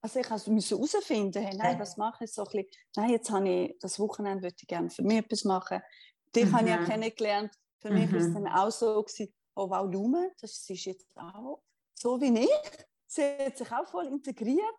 also 0.00 0.20
ich 0.20 0.46
musste 0.46 0.76
herausfinden, 0.76 1.42
hey, 1.42 1.56
nein, 1.56 1.78
was 1.78 1.96
mache 1.96 2.24
ich 2.24 2.32
so 2.32 2.42
ein 2.42 2.50
bisschen, 2.50 2.66
nein, 2.96 3.10
jetzt 3.10 3.30
habe 3.30 3.48
ich, 3.48 3.78
das 3.80 3.98
Wochenende 3.98 4.42
würde 4.42 4.56
ich 4.58 4.66
gerne 4.66 4.88
für 4.90 5.02
mich 5.02 5.18
etwas 5.18 5.44
machen. 5.44 5.80
Dich 6.34 6.46
mhm. 6.46 6.52
habe 6.56 6.64
ich 6.64 6.70
ja 6.70 6.80
mhm. 6.80 6.86
kennengelernt, 6.86 7.52
für 7.80 7.90
mhm. 7.90 7.98
mich 7.98 8.12
war 8.12 8.20
es 8.20 8.32
dann 8.32 8.48
auch 8.48 8.70
so, 8.70 9.02
gewesen, 9.02 9.34
oh 9.56 9.68
wow, 9.68 9.86
Lume, 9.90 10.32
das 10.40 10.68
ist 10.68 10.84
jetzt 10.84 11.16
auch 11.16 11.60
so 11.94 12.20
wie 12.20 12.38
ich, 12.38 12.86
sie 13.06 13.22
hat 13.22 13.58
sich 13.58 13.70
auch 13.72 13.86
voll 13.86 14.06
integriert. 14.06 14.78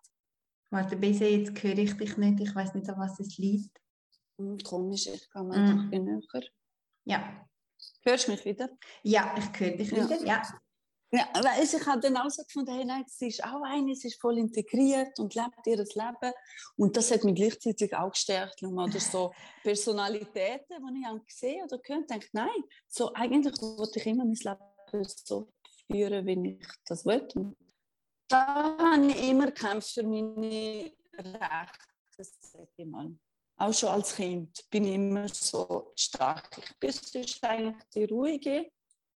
Warte, 0.71 0.95
bis 0.95 1.19
jetzt 1.19 1.63
höre 1.63 1.77
ich 1.77 1.97
dich 1.97 2.17
nicht, 2.17 2.39
ich 2.39 2.53
weiß 2.53 2.75
nicht, 2.75 2.89
an 2.89 2.99
was 2.99 3.19
es 3.19 3.37
liegt. 3.37 3.81
Hm, 4.37 4.57
komisch, 4.59 5.07
ich 5.07 5.29
kann 5.31 5.47
mal 5.47 5.59
mhm. 5.59 5.89
näher. 5.89 6.21
Ja. 7.05 7.45
Hörst 8.03 8.27
du 8.27 8.31
mich 8.31 8.45
wieder? 8.45 8.69
Ja, 9.03 9.35
ich 9.37 9.59
höre 9.59 9.77
dich 9.77 9.91
wieder, 9.91 10.23
ja. 10.23 10.41
Ja, 11.11 11.27
weißt, 11.33 11.73
ich 11.73 11.87
habe 11.87 11.99
dann 12.01 12.17
auch 12.17 12.29
so 12.29 12.43
gefunden, 12.43 12.71
hey, 12.71 12.85
nein, 12.85 13.03
sie 13.07 13.29
ist 13.29 13.43
auch 13.43 13.63
eine, 13.63 13.95
sie 13.95 14.09
ist 14.09 14.21
voll 14.21 14.37
integriert 14.37 15.17
und 15.17 15.33
lebt 15.33 15.65
ihr 15.65 15.77
Leben. 15.77 16.33
Und 16.75 16.95
das 16.95 17.09
hat 17.09 17.23
mich 17.23 17.33
gleichzeitig 17.33 17.95
auch 17.95 18.11
gestärkt. 18.11 18.61
Oder 18.61 18.99
so 18.99 19.33
Personalitäten, 19.63 20.77
die 20.93 21.17
ich 21.17 21.25
gesehen 21.25 21.63
oder 21.63 21.79
gehört 21.79 22.11
denke, 22.11 22.27
nein, 22.33 22.63
so 22.87 23.11
eigentlich 23.13 23.59
wollte 23.59 23.97
ich 23.97 24.05
immer 24.05 24.23
mein 24.23 24.35
Leben 24.35 25.05
so 25.25 25.49
führen, 25.91 26.27
wie 26.27 26.59
ich 26.59 26.67
das 26.85 27.03
wollte. 27.05 27.55
Da 28.29 28.77
habe 28.77 29.07
ich 29.07 29.29
immer 29.29 29.47
gekämpft 29.47 29.93
für 29.93 30.03
meine 30.03 30.91
Rechte, 31.17 32.23
sage 32.41 32.69
ich 32.77 32.85
mal. 32.85 33.13
Auch 33.57 33.73
schon 33.73 33.89
als 33.89 34.15
Kind 34.15 34.65
bin 34.69 34.85
ich 34.85 34.95
immer 34.95 35.27
so 35.27 35.91
stark. 35.95 36.49
Ich 36.57 36.79
bin 36.79 37.25
eigentlich 37.41 37.83
die 37.93 38.05
Ruhige 38.05 38.71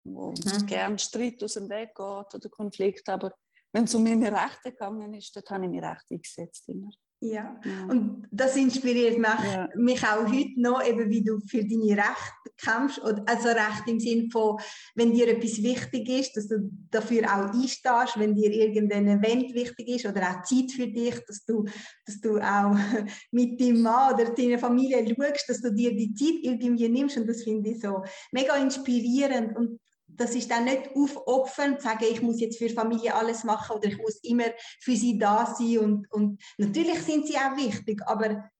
wo 0.05 0.31
mhm. 0.31 0.67
gern 0.67 0.99
Streit 0.99 1.43
aus 1.43 1.55
dem 1.55 1.69
Weg 1.69 1.95
geht 1.95 2.35
oder 2.35 2.49
Konflikt. 2.51 3.09
Aber 3.09 3.35
wenn 3.73 3.85
es 3.85 3.95
um 3.95 4.05
meine 4.05 4.33
Rechte 4.33 4.73
gegangen 4.73 5.15
ist, 5.15 5.35
dort 5.35 5.51
habe 5.51 5.65
ich 5.65 5.71
mich 5.71 5.83
recht 5.83 6.11
eingesetzt. 6.11 6.69
Immer. 6.69 6.91
Ja. 7.23 7.61
und 7.89 8.27
das 8.31 8.57
inspiriert 8.57 9.19
mich, 9.19 9.53
ja. 9.53 9.69
mich 9.77 10.03
auch 10.05 10.27
heute 10.27 10.59
noch, 10.59 10.83
eben 10.83 11.11
wie 11.11 11.23
du 11.23 11.39
für 11.41 11.63
deine 11.63 11.99
Rechte 11.99 12.51
kämpfst. 12.57 13.01
Also 13.03 13.49
Recht 13.49 13.89
im 13.89 14.01
Sinne 14.01 14.31
von, 14.31 14.59
wenn 14.95 15.13
dir 15.13 15.29
etwas 15.29 15.63
wichtig 15.63 16.09
ist, 16.09 16.37
dass 16.37 16.49
du 16.49 16.71
dafür 16.91 17.25
auch 17.25 17.53
einstehst, 17.53 18.19
wenn 18.19 18.35
dir 18.35 18.51
irgendein 18.51 19.07
Event 19.07 19.53
wichtig 19.55 19.89
ist 19.89 20.07
oder 20.07 20.23
auch 20.23 20.43
Zeit 20.45 20.73
für 20.73 20.87
dich, 20.87 21.17
dass 21.27 21.45
du, 21.45 21.67
dass 22.07 22.21
du 22.23 22.39
auch 22.39 22.75
mit 23.33 23.61
deinem 23.61 23.83
Mann 23.83 24.15
oder 24.15 24.31
deiner 24.31 24.59
Familie 24.59 25.05
schaust, 25.07 25.49
dass 25.49 25.61
du 25.61 25.75
dir 25.75 25.95
die 25.95 26.15
Zeit 26.15 26.39
irgendwie 26.43 26.89
nimmst. 26.89 27.19
Und 27.19 27.29
das 27.29 27.43
finde 27.43 27.71
ich 27.71 27.81
so 27.81 28.03
mega 28.33 28.57
inspirierend. 28.57 29.57
Und 29.57 29.79
das 30.17 30.35
ist 30.35 30.51
dann 30.51 30.65
nicht 30.65 30.91
aufopfern, 30.95 31.79
zu 31.79 31.85
sagen, 31.85 32.05
ich 32.11 32.23
muss 32.23 32.41
jetzt 32.41 32.59
für 32.59 32.69
Familie 32.69 33.15
alles 33.15 33.45
machen 33.45 33.77
oder 33.77 33.89
ich 33.89 33.99
muss 33.99 34.17
immer 34.23 34.45
für 34.81 34.97
sie 34.97 35.19
da 35.19 35.47
sein. 35.47 35.79
Und, 35.79 36.11
und 36.13 36.43
natürlich 36.59 37.01
sind 37.03 37.27
sie 37.27 37.37
auch 37.37 37.57
wichtig, 37.57 38.01
aber 38.07 38.51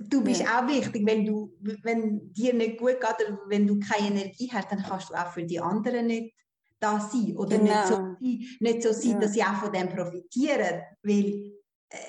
du 0.00 0.22
bist 0.22 0.42
ja. 0.42 0.60
auch 0.60 0.68
wichtig, 0.68 1.04
wenn, 1.06 1.24
du, 1.24 1.52
wenn 1.82 2.32
dir 2.32 2.54
nicht 2.54 2.78
gut 2.78 3.00
geht 3.00 3.28
oder 3.28 3.38
wenn 3.46 3.66
du 3.66 3.78
keine 3.78 4.08
Energie 4.08 4.50
hast, 4.52 4.70
dann 4.70 4.82
kannst 4.82 5.10
du 5.10 5.14
auch 5.14 5.32
für 5.32 5.44
die 5.44 5.60
anderen 5.60 6.06
nicht 6.06 6.34
da 6.80 7.00
sein 7.00 7.36
oder 7.36 7.58
genau. 7.58 7.64
nicht 7.64 7.88
so, 7.88 8.16
nicht 8.60 8.82
so 8.82 8.92
sein, 8.92 9.12
ja. 9.12 9.18
dass 9.18 9.32
sie 9.32 9.42
auch 9.42 9.56
von 9.56 9.72
dem 9.72 9.88
profitieren, 9.88 10.82
weil 11.02 11.52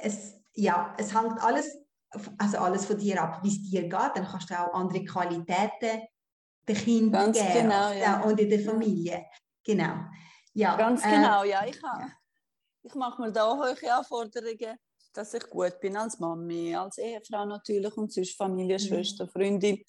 es, 0.04 0.36
ja, 0.54 0.94
es 0.98 1.14
hängt 1.14 1.42
alles, 1.42 1.78
also 2.38 2.58
alles 2.58 2.86
von 2.86 2.98
dir 2.98 3.22
ab, 3.22 3.40
wie 3.44 3.50
es 3.50 3.64
dir 3.64 3.84
geht, 3.84 4.12
dann 4.16 4.26
kannst 4.26 4.50
du 4.50 4.60
auch 4.60 4.74
andere 4.74 5.04
Qualitäten 5.04 6.02
den 6.70 6.78
Kindern 6.78 7.26
Ganz 7.26 7.38
geben 7.38 7.70
genau, 7.70 7.92
ja. 7.92 8.22
und 8.22 8.40
in 8.40 8.50
der 8.50 8.60
Familie. 8.60 9.26
Genau. 9.64 9.96
Ja, 10.54 10.76
Ganz 10.78 11.06
äh, 11.06 11.12
genau, 11.12 11.44
ja. 11.44 11.66
Ich, 11.66 11.80
ich 12.84 12.96
mache 12.96 13.22
mir 13.22 13.32
da 13.32 13.56
hohe 13.56 13.76
Anforderungen, 13.92 14.78
dass 15.14 15.34
ich 15.34 15.50
gut 15.50 15.80
bin 15.80 15.98
als 15.98 16.20
Mami, 16.20 16.76
als 16.76 16.98
Ehefrau 16.98 17.46
natürlich 17.46 17.96
und 17.98 18.12
sonst 18.12 18.38
Familie, 18.38 18.78
mhm. 18.78 18.80
Schwester, 18.80 19.28
Freundin, 19.28 19.84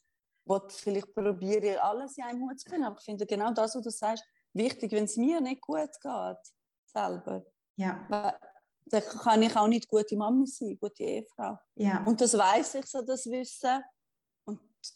wo 0.45 0.61
vielleicht 0.69 1.15
probiere, 1.15 1.83
alles 1.83 2.17
in 2.17 2.25
einem 2.25 2.43
Hut 2.43 2.59
zu 2.59 2.69
bringen. 2.69 2.85
Aber 2.85 2.97
ich 2.99 3.05
finde 3.05 3.27
genau 3.27 3.53
das, 3.53 3.75
was 3.75 3.83
du 3.83 3.91
sagst, 3.91 4.25
wichtig, 4.53 4.93
wenn 4.93 5.05
es 5.05 5.17
mir 5.17 5.41
nicht 5.41 5.61
gut 5.61 5.91
geht, 6.03 6.39
selber. 6.87 7.45
Ja. 7.77 8.07
Dann 8.87 9.03
kann 9.03 9.43
ich 9.43 9.57
auch 9.57 9.69
nicht 9.69 9.89
gute 9.89 10.17
Mami 10.17 10.47
sein, 10.47 10.77
gute 10.81 11.05
Ehefrau. 11.05 11.59
Ja. 11.77 12.03
Und 12.05 12.21
das 12.21 12.37
weiß 12.37 12.77
ich 12.77 12.87
so, 12.87 13.03
das 13.03 13.27
Wissen 13.27 13.83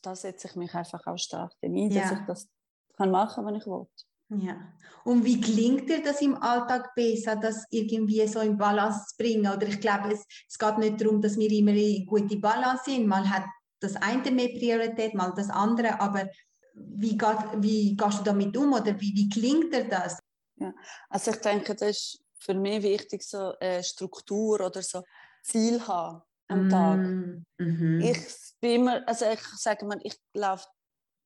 da 0.03 0.15
setze 0.15 0.49
ich 0.49 0.57
mich 0.57 0.75
einfach 0.75 1.07
auch 1.07 1.19
stark 1.19 1.53
ein, 1.63 1.77
ja. 1.91 2.03
dass 2.03 2.13
ich 2.13 2.27
das 2.27 2.49
kann 2.97 3.11
machen 3.11 3.35
kann, 3.35 3.47
wenn 3.47 3.57
ich 3.57 3.67
will. 3.67 3.87
Ja. 4.31 4.57
Und 5.05 5.25
wie 5.25 5.41
gelingt 5.41 5.89
dir 5.89 6.03
das 6.03 6.23
im 6.23 6.35
Alltag 6.37 6.95
besser, 6.95 7.37
das 7.37 7.65
irgendwie 7.71 8.27
so 8.27 8.41
in 8.41 8.57
Balance 8.57 9.07
zu 9.09 9.17
bringen? 9.19 9.53
Oder 9.53 9.69
ich 9.69 9.81
glaube, 9.81 10.13
es, 10.13 10.25
es 10.49 10.59
geht 10.59 10.79
nicht 10.79 11.01
darum, 11.01 11.21
dass 11.21 11.37
wir 11.37 11.51
immer 11.51 11.73
in 11.73 12.07
gute 12.07 12.37
Balance 12.39 12.85
sind. 12.87 13.07
Mal 13.07 13.29
hat 13.29 13.45
das 13.81 13.97
eine 13.97 14.31
mehr 14.31 14.49
Priorität, 14.49 15.15
mal 15.15 15.33
das 15.37 15.51
andere. 15.51 16.01
Aber 16.01 16.27
wie, 16.75 17.19
geht, 17.19 17.39
wie 17.59 17.97
gehst 17.97 18.21
du 18.21 18.25
damit 18.25 18.57
um 18.57 18.73
oder 18.73 18.99
wie, 18.99 19.15
wie 19.15 19.29
gelingt 19.29 19.75
dir 19.75 19.89
das? 19.89 20.19
Ja. 20.57 20.73
Also 21.11 21.33
ich 21.33 21.39
denke, 21.39 21.75
das 21.75 21.91
ist 21.91 22.25
für 22.39 22.55
mich 22.55 22.83
wichtig, 22.83 23.23
so 23.23 23.53
eine 23.61 23.83
Struktur 23.85 24.61
oder 24.61 24.83
so 24.83 25.03
Ziel 25.43 25.87
haben 25.87 26.23
am 26.55 26.69
Tag. 26.69 26.99
Mm 26.99 27.45
-hmm. 27.59 28.11
Ich 28.11 28.27
bin 28.61 28.71
immer, 28.81 29.07
also 29.07 29.27
ich 29.27 29.41
sage 29.57 29.85
mal, 29.85 30.01
ich 30.03 30.17
laufe, 30.35 30.67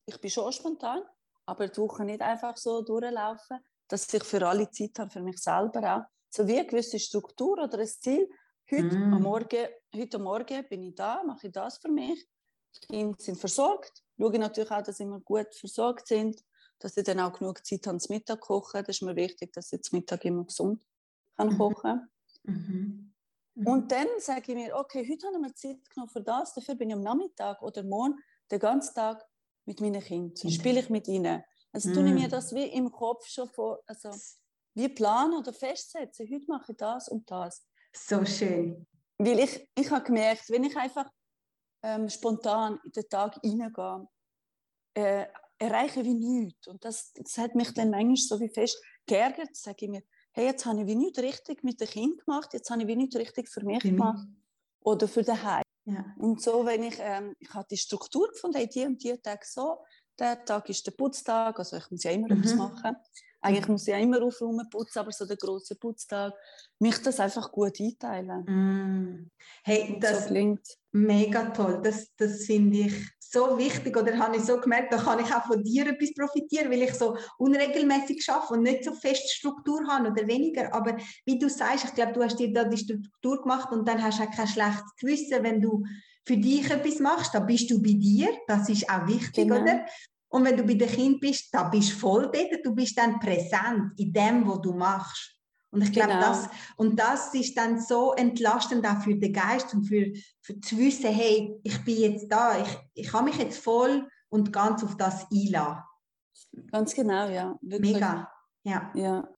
ich 0.05 0.19
bin 0.19 0.29
schon 0.29 0.51
spontan, 0.51 1.01
aber 1.45 1.67
die 1.67 1.81
Woche 1.81 2.03
nicht 2.05 2.21
einfach 2.21 2.57
so 2.57 2.81
durchlaufen, 2.81 3.59
dass 3.87 4.13
ich 4.13 4.23
für 4.23 4.47
alle 4.47 4.69
Zeit 4.69 4.99
habe, 4.99 5.09
für 5.09 5.21
mich 5.21 5.37
selber 5.37 5.95
auch. 5.95 6.03
So 6.29 6.47
wie 6.47 6.59
eine 6.59 6.67
gewisse 6.67 6.99
Struktur 6.99 7.57
oder 7.63 7.79
ein 7.79 7.87
Ziel. 7.87 8.29
Heute, 8.69 8.95
mm. 8.95 9.13
am 9.15 9.21
Morgen, 9.23 9.67
heute 9.95 10.17
am 10.17 10.23
Morgen 10.23 10.67
bin 10.69 10.83
ich 10.83 10.95
da, 10.95 11.23
mache 11.23 11.47
ich 11.47 11.53
das 11.53 11.79
für 11.79 11.89
mich. 11.89 12.27
Die 12.75 12.87
Kinder 12.87 13.15
sind 13.19 13.39
versorgt. 13.39 14.03
Schaue 14.19 14.37
natürlich 14.37 14.69
auch, 14.69 14.83
dass 14.83 14.97
sie 14.97 15.03
immer 15.03 15.19
gut 15.21 15.55
versorgt 15.55 16.07
sind, 16.07 16.43
dass 16.77 16.93
sie 16.93 17.03
dann 17.03 17.19
auch 17.19 17.33
genug 17.33 17.65
Zeit 17.65 17.87
haben 17.87 17.99
zum 17.99 18.15
Mittag 18.15 18.41
kochen. 18.41 18.83
Das 18.85 18.97
ist 18.97 19.01
mir 19.01 19.15
wichtig, 19.15 19.51
dass 19.53 19.73
ich 19.73 19.81
zum 19.81 19.97
Mittag 19.97 20.23
immer 20.25 20.43
gesund 20.43 20.85
kann 21.35 21.49
mhm. 21.49 21.57
kochen 21.57 21.81
kann. 21.81 22.09
Mhm. 22.43 23.08
Und 23.55 23.85
mhm. 23.85 23.87
dann 23.87 24.07
sage 24.19 24.51
ich 24.51 24.55
mir, 24.55 24.75
okay, 24.75 25.07
heute 25.09 25.27
habe 25.27 25.37
ich 25.37 25.41
mir 25.41 25.53
Zeit 25.53 25.89
genommen 25.89 26.09
für 26.09 26.21
das, 26.21 26.53
dafür 26.53 26.75
bin 26.75 26.89
ich 26.89 26.95
am 26.95 27.01
Nachmittag 27.01 27.61
oder 27.61 27.83
morgen 27.83 28.15
den 28.51 28.59
ganzen 28.59 28.95
Tag 28.95 29.25
mit 29.65 29.81
meinen 29.81 30.01
Kindern, 30.01 30.51
spiele 30.51 30.79
ich 30.79 30.89
mit 30.89 31.07
ihnen. 31.07 31.43
Also 31.71 31.89
mm. 31.89 31.93
tue 31.93 32.07
ich 32.07 32.13
mir 32.13 32.27
mhm. 32.27 32.31
das 32.31 32.53
wie 32.53 32.65
im 32.65 32.91
Kopf 32.91 33.27
schon 33.27 33.47
vor, 33.49 33.79
also 33.85 34.11
wie 34.75 34.89
planen 34.89 35.33
oder 35.33 35.53
festsetzen, 35.53 36.27
heute 36.31 36.45
mache 36.47 36.71
ich 36.71 36.77
das 36.77 37.09
und 37.09 37.29
das. 37.29 37.65
So 37.93 38.25
schön. 38.25 38.87
Weil 39.17 39.39
ich, 39.39 39.69
ich 39.75 39.91
habe 39.91 40.05
gemerkt, 40.05 40.49
wenn 40.49 40.63
ich 40.63 40.75
einfach 40.77 41.09
ähm, 41.83 42.09
spontan 42.09 42.79
in 42.83 42.91
den 42.91 43.09
Tag 43.09 43.39
hineingehe, 43.41 44.07
äh, 44.95 45.25
erreiche 45.57 46.01
ich 46.01 46.07
nichts. 46.07 46.67
Und 46.67 46.83
das, 46.85 47.11
das 47.13 47.37
hat 47.37 47.55
mich 47.55 47.73
dann 47.73 47.89
manchmal 47.89 48.15
so 48.15 48.39
wie 48.39 48.49
fest 48.49 48.81
geärgert, 49.05 49.55
sage 49.55 49.85
ich 49.85 49.89
mir, 49.89 50.03
hey, 50.39 50.47
jetzt 50.47 50.65
habe 50.65 50.81
ich 50.81 50.87
wie 50.87 50.95
nichts 50.95 51.19
richtig 51.19 51.63
mit 51.63 51.81
dem 51.81 51.87
Kind 51.87 52.25
gemacht, 52.25 52.53
jetzt 52.53 52.69
habe 52.69 52.81
ich 52.81 52.87
wie 52.87 52.95
nichts 52.95 53.15
richtig 53.17 53.49
für 53.49 53.63
mich 53.63 53.83
mhm. 53.83 53.89
gemacht 53.89 54.27
oder 54.81 55.07
für 55.07 55.23
den 55.23 55.43
Heim. 55.43 55.63
Ja. 55.85 56.05
Und 56.17 56.41
so, 56.41 56.65
wenn 56.65 56.83
ich, 56.83 56.95
ähm, 56.99 57.35
ich 57.39 57.53
habe 57.53 57.67
die 57.69 57.77
Struktur 57.77 58.29
gefunden, 58.29 58.69
die 58.73 58.85
und 58.85 59.03
die 59.03 59.17
Tag 59.17 59.43
so, 59.43 59.79
der 60.17 60.43
Tag 60.45 60.69
ist 60.69 60.85
der 60.85 60.91
Putztag, 60.91 61.57
also 61.59 61.77
ich 61.77 61.91
muss 61.91 62.03
ja 62.03 62.11
immer 62.11 62.33
mhm. 62.33 62.41
etwas 62.41 62.55
machen. 62.55 62.95
Eigentlich 63.41 63.67
muss 63.69 63.87
ich 63.87 63.93
ja 63.93 63.97
immer 63.97 64.21
aufräumen, 64.21 64.69
putzen, 64.69 64.99
aber 64.99 65.11
so 65.11 65.25
der 65.25 65.37
große 65.37 65.75
Putztag, 65.75 66.33
mich 66.79 67.01
das 67.01 67.21
einfach 67.21 67.49
gut 67.49 67.79
einteilen. 67.79 68.43
Mm. 68.43 69.31
Hey, 69.63 69.97
das 69.97 70.23
so 70.23 70.27
klingt 70.27 70.67
mega 70.91 71.49
toll. 71.51 71.79
Das, 71.81 72.13
das 72.17 72.43
finde 72.43 72.79
ich 72.79 72.93
so 73.31 73.57
wichtig 73.57 73.95
oder 73.95 74.17
habe 74.17 74.37
ich 74.37 74.43
so 74.43 74.59
gemerkt, 74.59 74.91
da 74.91 74.97
kann 74.97 75.19
ich 75.19 75.33
auch 75.33 75.45
von 75.45 75.63
dir 75.63 75.87
etwas 75.87 76.13
profitieren, 76.13 76.71
weil 76.71 76.81
ich 76.81 76.93
so 76.93 77.15
unregelmäßig 77.37 78.23
schaffe 78.23 78.55
und 78.55 78.63
nicht 78.63 78.83
so 78.83 78.93
feste 78.93 79.27
Struktur 79.27 79.87
habe 79.87 80.09
oder 80.09 80.27
weniger. 80.27 80.73
Aber 80.73 80.97
wie 81.25 81.37
du 81.37 81.47
sagst, 81.47 81.85
ich 81.85 81.93
glaube, 81.93 82.13
du 82.13 82.23
hast 82.23 82.39
dir 82.39 82.51
da 82.51 82.63
die 82.63 82.77
Struktur 82.77 83.41
gemacht 83.41 83.71
und 83.71 83.87
dann 83.87 84.01
hast 84.01 84.19
du 84.19 84.23
auch 84.23 84.31
kein 84.31 84.47
schlechtes 84.47 84.95
Gewissen, 84.99 85.43
wenn 85.43 85.61
du 85.61 85.83
für 86.25 86.37
dich 86.37 86.69
etwas 86.69 86.99
machst, 86.99 87.33
dann 87.35 87.45
bist 87.45 87.69
du 87.69 87.81
bei 87.81 87.93
dir, 87.93 88.29
das 88.47 88.67
ist 88.69 88.89
auch 88.89 89.07
wichtig, 89.07 89.47
genau. 89.47 89.61
oder? 89.61 89.85
Und 90.31 90.45
wenn 90.45 90.57
du 90.57 90.63
bei 90.63 90.75
den 90.75 90.89
Kind 90.89 91.19
bist, 91.19 91.49
da 91.51 91.63
bist 91.63 91.91
du 91.91 91.95
voll 91.95 92.31
dort, 92.31 92.63
du 92.63 92.73
bist 92.73 92.97
dann 92.97 93.19
präsent 93.19 93.93
in 93.97 94.13
dem, 94.13 94.47
was 94.47 94.61
du 94.61 94.73
machst. 94.73 95.38
Und 95.71 95.83
ich 95.83 95.91
glaube, 95.91 96.13
genau. 96.13 96.21
das, 96.21 96.49
und 96.77 96.99
das 96.99 97.33
ist 97.33 97.55
dann 97.55 97.79
so 97.79 98.13
entlastend 98.13 98.87
auch 98.87 99.01
für 99.01 99.15
den 99.15 99.33
Geist 99.33 99.73
und 99.73 99.83
für, 99.83 100.11
für 100.41 100.59
zu 100.59 100.77
wissen, 100.77 101.11
hey, 101.11 101.59
ich 101.63 101.83
bin 101.83 101.97
jetzt 101.97 102.31
da, 102.31 102.59
ich, 102.59 102.77
ich 102.95 103.07
kann 103.09 103.25
mich 103.25 103.37
jetzt 103.37 103.59
voll 103.59 104.07
und 104.29 104.51
ganz 104.51 104.83
auf 104.83 104.97
das 104.97 105.27
einladen. 105.31 105.83
Ganz 106.71 106.93
genau, 106.93 107.29
ja. 107.29 107.57
Wirklich. 107.61 107.93
Mega, 107.93 108.31
ja. 108.63 108.91
ja. 108.95 109.29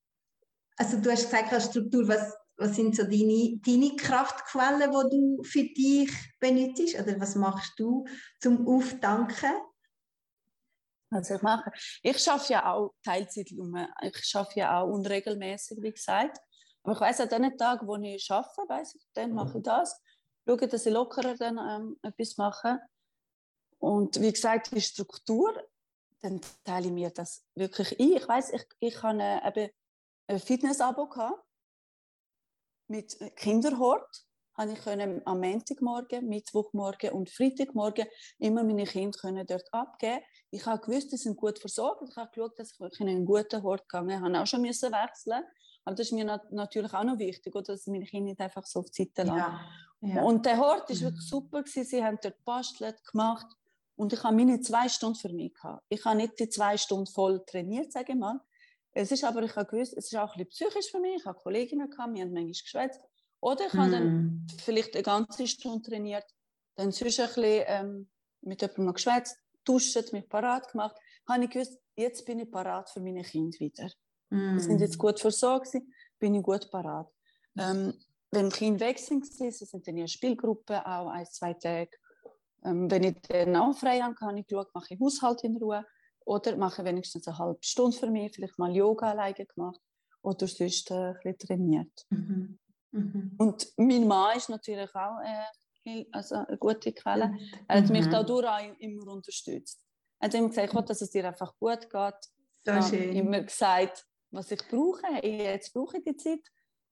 Also 0.77 0.97
du 0.97 1.11
hast 1.11 1.25
gesagt, 1.25 1.51
als 1.51 1.65
Struktur, 1.65 2.07
was, 2.07 2.33
was 2.55 2.75
sind 2.75 2.95
so 2.95 3.03
deine, 3.03 3.59
deine 3.65 3.95
Kraftquellen, 3.97 4.89
die 4.91 5.17
du 5.17 5.43
für 5.43 5.63
dich 5.63 6.11
benutzt? 6.39 6.95
Oder 6.99 7.19
was 7.19 7.35
machst 7.35 7.73
du 7.77 8.05
zum 8.39 8.67
Aufdanken? 8.67 9.51
Also 11.11 11.35
ich 11.35 11.41
mache. 11.41 11.71
Ich 12.01 12.17
schaffe 12.19 12.53
ja 12.53 12.73
auch 12.73 12.95
Teilzeit. 13.03 13.51
Ich 13.51 14.25
schaffe 14.25 14.59
ja 14.59 14.79
auch 14.81 14.87
unregelmäßig, 14.87 15.81
wie 15.81 15.91
gesagt. 15.91 16.39
Aber 16.83 16.93
ich 16.93 17.01
weiß 17.01 17.21
an 17.21 17.29
den 17.29 17.57
Tagen, 17.57 17.85
wo 17.85 17.95
ich 17.97 18.23
schaffe, 18.23 18.61
weiß 18.67 18.95
ich, 18.95 19.05
dann 19.13 19.33
mache 19.33 19.57
ich 19.57 19.63
das. 19.63 20.01
Schaue, 20.47 20.67
dass 20.67 20.85
ich 20.85 20.93
lockerer 20.93 21.35
dann 21.35 21.57
ähm, 21.57 21.99
etwas 22.01 22.37
mache. 22.37 22.79
Und 23.77 24.19
wie 24.21 24.31
gesagt, 24.31 24.71
die 24.71 24.81
Struktur, 24.81 25.67
dann 26.21 26.39
teile 26.63 26.87
ich 26.87 26.93
mir 26.93 27.09
das 27.11 27.43
wirklich 27.55 27.99
ein. 27.99 28.13
Ich 28.13 28.27
weiß, 28.27 28.53
ich, 28.53 28.65
ich 28.79 29.03
habe 29.03 29.21
ein, 29.21 29.69
ein 30.27 30.39
Fitness-Abo 30.39 31.09
mit 32.87 33.17
Kinderhort 33.35 34.25
habe 34.61 34.73
ich 34.73 34.83
können 34.83 35.21
am 35.25 35.39
Montagmorgen, 35.39 36.27
Mittwochmorgen 36.27 37.11
und 37.11 37.29
Freitagmorgen 37.29 38.05
immer 38.39 38.63
meine 38.63 38.85
Kinder 38.85 39.17
können 39.17 39.45
dort 39.45 39.73
abgeben. 39.73 40.21
Ich 40.51 40.65
habe 40.65 40.81
gewusst, 40.85 41.11
sie 41.11 41.17
sind 41.17 41.37
gut 41.37 41.59
versorgt. 41.59 42.07
Ich 42.09 42.15
habe 42.15 42.29
geschaut, 42.31 42.59
dass 42.59 42.71
ich 42.71 42.99
in 42.99 43.09
einen 43.09 43.25
guten 43.25 43.63
Hort 43.63 43.89
gegangen 43.89 44.21
habe. 44.21 44.31
Ich 44.31 44.39
auch 44.39 44.47
schon 44.47 44.61
müssen 44.61 44.91
wechseln. 44.91 45.43
Aber 45.83 45.95
das 45.95 46.07
ist 46.07 46.13
mir 46.13 46.25
nat 46.25 46.51
natürlich 46.51 46.93
auch 46.93 47.03
noch 47.03 47.17
wichtig, 47.17 47.55
oder, 47.55 47.73
dass 47.73 47.87
meine 47.87 48.05
Kinder 48.05 48.29
nicht 48.29 48.39
einfach 48.39 48.65
so 48.65 48.79
auf 48.79 48.91
die 48.91 49.03
Seite 49.03 49.23
lassen. 49.23 49.37
Ja. 49.37 49.61
Ja. 50.01 50.23
Und 50.23 50.45
der 50.45 50.57
Hort 50.57 50.89
war 50.89 50.99
wirklich 50.99 51.27
super. 51.27 51.63
Gewesen. 51.63 51.85
Sie 51.85 52.03
haben 52.03 52.19
dort 52.21 52.37
gebastelt, 52.37 53.03
gemacht. 53.11 53.47
Und 53.95 54.13
ich 54.13 54.23
habe 54.23 54.35
meine 54.35 54.59
zwei 54.61 54.89
Stunden 54.89 55.15
für 55.15 55.29
mich 55.29 55.53
gehabt. 55.53 55.83
Ich 55.89 56.03
habe 56.05 56.17
nicht 56.17 56.39
die 56.39 56.49
zwei 56.49 56.77
Stunden 56.77 57.07
voll 57.07 57.43
trainiert, 57.45 57.91
sage 57.91 58.13
ich 58.13 58.17
mal. 58.17 58.39
Es 58.93 59.11
ist 59.11 59.23
aber, 59.23 59.43
ich 59.43 59.55
habe 59.55 59.67
gewusst, 59.67 59.93
es 59.95 60.11
ist 60.11 60.17
auch 60.17 60.35
ein 60.35 60.45
bisschen 60.45 60.69
psychisch 60.69 60.91
für 60.91 60.99
mich. 60.99 61.17
Ich 61.17 61.25
habe 61.25 61.39
Kolleginnen 61.39 61.89
gehabt, 61.89 62.13
wir 62.13 62.23
haben 62.23 62.33
manchmal 62.33 62.51
geschwätzt. 62.51 63.01
Oder 63.41 63.67
ich 63.67 63.73
mm. 63.73 63.77
habe 63.77 63.91
dann 63.91 64.03
hm. 64.03 64.47
vielleicht 64.57 64.95
eine 64.95 65.03
ganze 65.03 65.47
Stunde 65.47 65.89
trainiert, 65.89 66.25
dann 66.75 66.91
sonst 66.91 67.19
ein 67.19 67.27
bisschen 67.27 67.63
ähm, 67.67 68.09
mit 68.41 68.61
jemandem 68.61 68.85
noch 68.85 68.93
geschwätzt, 68.93 69.37
duscht, 69.65 70.13
mich 70.13 70.29
parat 70.29 70.71
gemacht. 70.71 70.95
Habe 71.27 71.43
ich 71.43 71.49
gewusst, 71.49 71.77
jetzt 71.95 72.25
bin 72.25 72.39
ich 72.39 72.49
parat 72.49 72.89
für 72.89 73.01
meine 73.01 73.23
Kinder 73.23 73.59
wieder. 73.59 73.89
Mm. 74.29 74.57
Die 74.57 74.63
sind 74.63 74.79
jetzt 74.79 74.93
hm. 74.93 74.99
gut 74.99 75.19
versorgt, 75.19 75.75
bin 76.19 76.35
ich 76.35 76.43
gut 76.43 76.69
parat. 76.71 77.11
Ähm, 77.57 77.93
wenn 78.31 78.49
die 78.49 78.55
Kinder 78.55 78.85
weg 78.85 78.97
sind, 78.97 79.25
sie 79.25 79.51
sind 79.51 79.85
dann 79.85 79.95
in 79.95 80.01
einer 80.01 80.07
Spielgruppe, 80.07 80.85
auch 80.85 81.09
ein, 81.09 81.25
zwei 81.25 81.53
Tage. 81.53 81.91
Ähm, 82.63 82.89
wenn 82.89 83.03
ich 83.03 83.21
dann 83.23 83.55
auch 83.55 83.75
frei 83.75 83.99
habe, 83.99 84.15
kann 84.15 84.37
ich 84.37 84.45
schauen, 84.49 84.67
mache 84.73 84.93
ich 84.93 84.99
Haushalt 84.99 85.43
in 85.43 85.57
Ruhe 85.57 85.85
oder 86.25 86.55
mache 86.55 86.85
wenigstens 86.85 87.27
eine 87.27 87.37
halbe 87.37 87.59
Stunde 87.61 87.97
für 87.97 88.09
mich, 88.09 88.33
vielleicht 88.33 88.57
mal 88.59 88.73
Yoga 88.73 89.11
alleine 89.11 89.45
gemacht 89.45 89.81
oder 90.21 90.47
sonst 90.47 90.91
äh, 90.91 90.93
ein 90.93 91.13
bisschen 91.15 91.37
trainiert. 91.39 92.05
Mhm. 92.09 92.59
Mhm. 92.91 93.35
Und 93.37 93.67
mein 93.77 94.07
Mann 94.07 94.37
ist 94.37 94.49
natürlich 94.49 94.93
auch 94.95 95.19
äh, 95.23 96.05
also 96.11 96.35
eine 96.35 96.57
gute 96.57 96.91
Quelle. 96.93 97.35
Er 97.67 97.77
hat 97.77 97.85
mhm. 97.87 97.91
mich 97.93 98.07
dadurch 98.07 98.47
auch 98.47 98.79
immer 98.79 99.11
unterstützt. 99.11 99.81
Er 100.19 100.27
hat 100.27 100.33
immer 100.35 100.49
gesagt, 100.49 100.73
ich 100.73 100.79
dass 100.85 101.01
es 101.01 101.09
dir 101.09 101.25
einfach 101.25 101.53
gut 101.59 101.89
geht. 101.89 102.15
So 102.63 102.81
schön. 102.89 103.15
immer 103.15 103.41
gesagt, 103.41 104.05
was 104.29 104.51
ich 104.51 104.61
brauche. 104.67 105.25
Jetzt 105.25 105.73
brauche 105.73 105.97
ich 105.97 106.03
die 106.03 106.15
Zeit. 106.15 106.41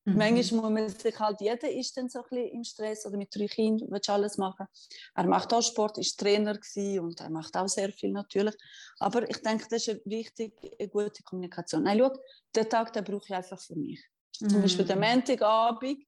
Mhm. 0.04 0.16
Manchmal 0.16 0.70
muss 0.70 0.80
man 0.80 0.88
sich 0.88 1.18
halt, 1.18 1.40
jeder 1.40 1.70
ist 1.70 1.96
dann 1.96 2.08
so 2.08 2.20
ein 2.20 2.24
bisschen 2.30 2.48
im 2.48 2.64
Stress 2.64 3.06
oder 3.06 3.18
mit 3.18 3.34
drei 3.34 3.46
Kindern, 3.46 3.90
willst 3.90 4.08
alles 4.08 4.38
machen. 4.38 4.66
Er 5.14 5.26
macht 5.26 5.52
auch 5.52 5.62
Sport, 5.62 5.98
ist 5.98 6.18
Trainer 6.18 6.58
und 7.00 7.20
er 7.20 7.30
macht 7.30 7.56
auch 7.56 7.68
sehr 7.68 7.92
viel 7.92 8.10
natürlich. 8.10 8.54
Aber 8.98 9.28
ich 9.28 9.42
denke, 9.42 9.66
das 9.70 9.86
ist 9.88 10.00
wichtig, 10.06 10.54
eine 10.78 10.88
gute 10.88 11.22
Kommunikation. 11.22 11.82
Nein, 11.82 11.98
schau, 11.98 12.12
den 12.56 12.68
Tag, 12.68 12.92
den 12.94 13.04
brauche 13.04 13.26
ich 13.26 13.34
einfach 13.34 13.60
für 13.60 13.76
mich. 13.76 14.02
Mhm. 14.40 14.48
Zum 14.48 14.62
Beispiel 14.62 14.84
der 14.84 14.96
Montagabend, 14.96 16.04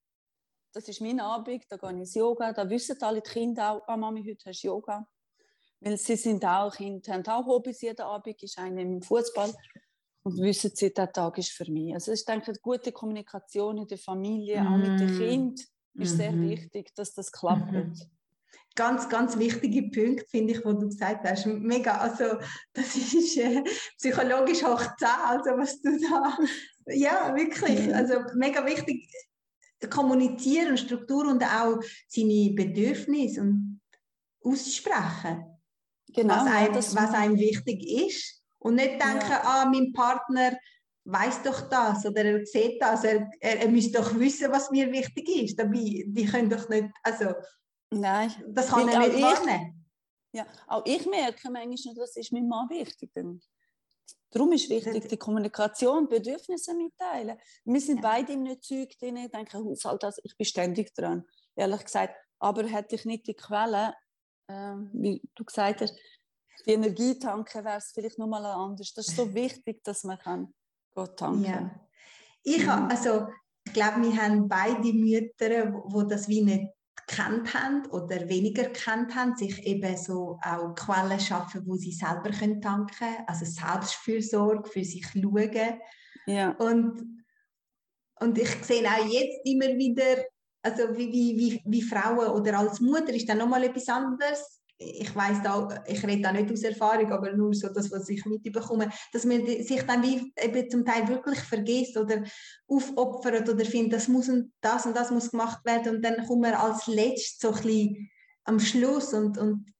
das 0.73 0.89
ist 0.89 1.01
mein 1.01 1.21
Abend, 1.21 1.65
da 1.69 1.77
gehe 1.77 1.91
ich 1.91 1.97
ins 1.99 2.15
Yoga, 2.15 2.53
da 2.53 2.69
wissen 2.69 2.97
alle 3.03 3.21
die 3.21 3.31
Kinder 3.31 3.73
auch, 3.73 3.83
oh 3.89 3.97
Mami, 3.97 4.25
heute 4.25 4.49
hast 4.49 4.62
du 4.62 4.69
Yoga. 4.69 5.07
Weil 5.81 5.97
sie 5.99 6.17
sind 6.17 6.45
auch, 6.45 6.75
Kinder 6.75 7.12
haben 7.12 7.27
auch 7.27 7.47
Hobbys 7.47 7.83
jeden 7.83 8.01
Abend, 8.01 8.43
ist 8.43 8.59
einer 8.59 8.81
im 8.81 9.03
Fußball 9.03 9.53
und 10.23 10.39
wissen 10.39 10.71
sie, 10.75 10.93
der 10.93 11.12
Tag 11.12 11.37
ist 11.39 11.51
für 11.51 11.71
mich. 11.71 11.93
Also 11.95 12.12
ich 12.12 12.25
denke, 12.25 12.53
gute 12.62 12.93
Kommunikation 12.93 13.79
in 13.79 13.87
der 13.87 13.99
Familie, 13.99 14.62
auch 14.62 14.77
mit 14.77 15.01
den 15.01 15.15
mm. 15.15 15.19
Kindern, 15.19 15.67
ist 15.95 16.15
mm 16.15 16.17
sehr 16.17 16.33
mhm. 16.33 16.49
wichtig, 16.49 16.95
dass 16.95 17.12
das 17.12 17.31
klappt. 17.31 17.73
Mm 17.73 17.93
Ganz, 18.75 19.07
ganz 19.11 19.39
wichtige 19.39 19.83
Punkt, 19.83 20.31
finde 20.31 20.55
ich, 20.55 20.65
wo 20.65 20.73
du 20.73 20.87
gesagt 20.87 21.29
hast. 21.29 21.45
Mega, 21.45 21.99
also 21.99 22.39
das 22.73 22.97
ist 22.97 23.37
äh, 23.37 23.62
psychologisch 23.99 24.62
hoch 24.65 24.81
10, 24.99 25.09
also 25.27 25.51
was 25.59 25.81
du 25.83 25.99
da... 26.01 26.39
Ja, 26.87 27.35
wirklich, 27.35 27.95
also 27.95 28.15
mega 28.35 28.65
wichtig, 28.67 29.09
kommunizieren, 29.91 30.77
Struktur 30.77 31.29
und 31.29 31.43
auch 31.43 31.81
seine 32.09 32.53
Bedürfnisse 32.55 33.41
und 33.41 33.81
aussprechen. 34.45 35.45
Genau, 36.09 36.35
was 36.35 36.47
einem, 36.47 36.75
was 36.75 37.15
einem 37.15 37.39
wichtig 37.39 37.83
ist 37.89 38.43
und 38.59 38.75
nicht 38.75 38.93
denken, 38.93 39.31
ja. 39.31 39.43
ah, 39.45 39.65
mein 39.65 39.93
Partner 39.93 40.57
weiß 41.05 41.43
doch 41.43 41.69
das 41.69 42.07
oder 42.07 42.25
er 42.25 42.47
sieht 42.47 42.81
das, 42.81 43.05
er, 43.05 43.31
er, 43.41 43.61
er 43.62 43.69
müsste 43.69 43.99
doch 43.99 44.15
wissen, 44.19 44.53
was 44.53 44.71
mir 44.71 44.91
wichtig 44.93 45.29
ist. 45.29 45.59
Dabei, 45.59 46.05
die 46.07 46.27
können 46.27 46.51
doch 46.51 46.69
nicht, 46.69 46.89
also 47.03 47.35
Nein. 47.91 48.33
das 48.49 48.69
kann 48.69 48.89
er 48.89 48.99
nicht 48.99 49.21
wahrnehmen. 49.21 49.83
Ja, 50.35 50.47
auch 50.67 50.83
ich 50.87 51.05
merke 51.07 51.51
manchmal 51.51 51.95
das 51.95 52.17
ist 52.17 52.33
mein 52.33 52.49
Mann 52.49 52.69
wichtig. 52.71 53.11
Denn 53.15 53.41
darum 54.33 54.53
ist 54.53 54.69
wichtig, 54.69 55.09
die 55.09 55.17
Kommunikation, 55.17 56.09
Bedürfnisse 56.09 56.75
mitteilen. 56.75 57.39
Wir 57.65 57.81
sind 57.81 58.03
ja. 58.03 58.03
beide 58.03 58.33
im 58.33 58.61
Zeug 58.61 58.99
drin, 58.99 59.17
ich 59.17 59.31
denke, 59.31 59.59
Haushalt, 59.59 60.03
also 60.05 60.21
ich 60.25 60.37
bin 60.37 60.45
ständig 60.45 60.95
dran, 60.95 61.25
ehrlich 61.55 61.85
gesagt. 61.85 62.15
Aber 62.39 62.65
hätte 62.65 62.97
ich 62.97 63.05
nicht 63.05 63.27
die 63.29 63.35
Quelle, 63.35 63.95
äh, 64.49 64.75
wie 64.93 65.23
du 65.35 65.45
gesagt 65.45 65.83
hast, 65.83 65.97
die 66.67 66.73
Energie 66.73 67.19
tanken, 67.19 67.65
wäre 67.65 67.79
es 67.79 67.93
vielleicht 67.93 68.19
nochmal 68.19 68.45
anders. 68.47 68.93
Das 68.95 69.09
ist 69.09 69.17
so 69.17 69.33
wichtig, 69.35 69.85
dass 69.85 70.05
man 70.05 70.19
kann 70.19 70.53
Gott 70.95 71.19
tanken 71.19 71.45
ja. 71.45 71.71
Ich, 72.43 72.65
mhm. 72.65 72.89
also, 72.91 73.29
ich 73.65 73.73
glaube, 73.73 74.03
wir 74.03 74.17
haben 74.17 74.49
beide 74.49 74.93
Mütter, 74.93 75.67
die 75.71 76.09
das 76.09 76.29
wie 76.29 76.43
nicht 76.43 76.67
gekannt 77.06 77.54
haben 77.54 77.87
oder 77.87 78.28
weniger 78.28 78.64
gekannt 78.64 79.14
haben, 79.14 79.37
sich 79.37 79.64
eben 79.66 79.97
so 79.97 80.38
auch 80.42 80.75
Quellen 80.75 81.21
schaffen, 81.21 81.66
wo 81.66 81.76
sie 81.76 81.92
selber 81.92 82.30
können 82.30 82.61
tanken 82.61 82.97
können, 82.97 83.25
also 83.26 83.44
Selbstfürsorge, 83.44 84.68
für 84.68 84.85
sich 84.85 85.06
schauen. 85.06 85.80
Ja. 86.26 86.50
Und, 86.52 87.22
und 88.20 88.38
ich 88.38 88.50
sehe 88.64 88.87
auch 88.87 89.07
jetzt 89.07 89.40
immer 89.44 89.66
wieder, 89.77 90.24
also 90.62 90.96
wie, 90.96 91.12
wie, 91.12 91.37
wie, 91.37 91.62
wie 91.64 91.83
Frauen 91.83 92.29
oder 92.29 92.59
als 92.59 92.81
Mutter 92.81 93.12
ist 93.12 93.29
dann 93.29 93.38
nochmal 93.38 93.64
etwas 93.64 93.88
anderes, 93.88 94.62
ich 94.83 95.14
weiß 95.14 95.42
da, 95.42 95.83
ich 95.87 96.05
rede 96.05 96.23
da 96.23 96.33
nicht 96.33 96.51
aus 96.51 96.62
Erfahrung, 96.62 97.11
aber 97.12 97.33
nur 97.33 97.55
so 97.55 97.68
das, 97.68 97.90
was 97.90 98.09
ich 98.09 98.25
mitbekomme, 98.25 98.90
dass 99.12 99.25
man 99.25 99.47
sich 99.47 99.83
dann 99.83 100.03
wie 100.03 100.33
eben 100.40 100.71
zum 100.71 100.85
Teil 100.85 101.09
wirklich 101.09 101.38
vergisst 101.40 101.97
oder 101.97 102.23
aufopfert 102.66 103.49
oder 103.49 103.64
findet, 103.64 103.95
das 103.95 104.09
muss 104.09 104.29
und 104.29 104.53
das 104.61 104.87
und 104.87 104.97
das 104.97 105.11
muss 105.11 105.31
gemacht 105.31 105.64
werden 105.64 105.97
und 105.97 106.03
dann 106.05 106.27
kommt 106.27 106.42
man 106.42 106.55
als 106.55 106.87
letztes 106.87 107.38
so 107.38 107.49
ein 107.49 107.55
bisschen 107.55 108.11
am 108.45 108.59
Schluss 108.59 109.14
und, 109.14 109.38
und, 109.38 109.73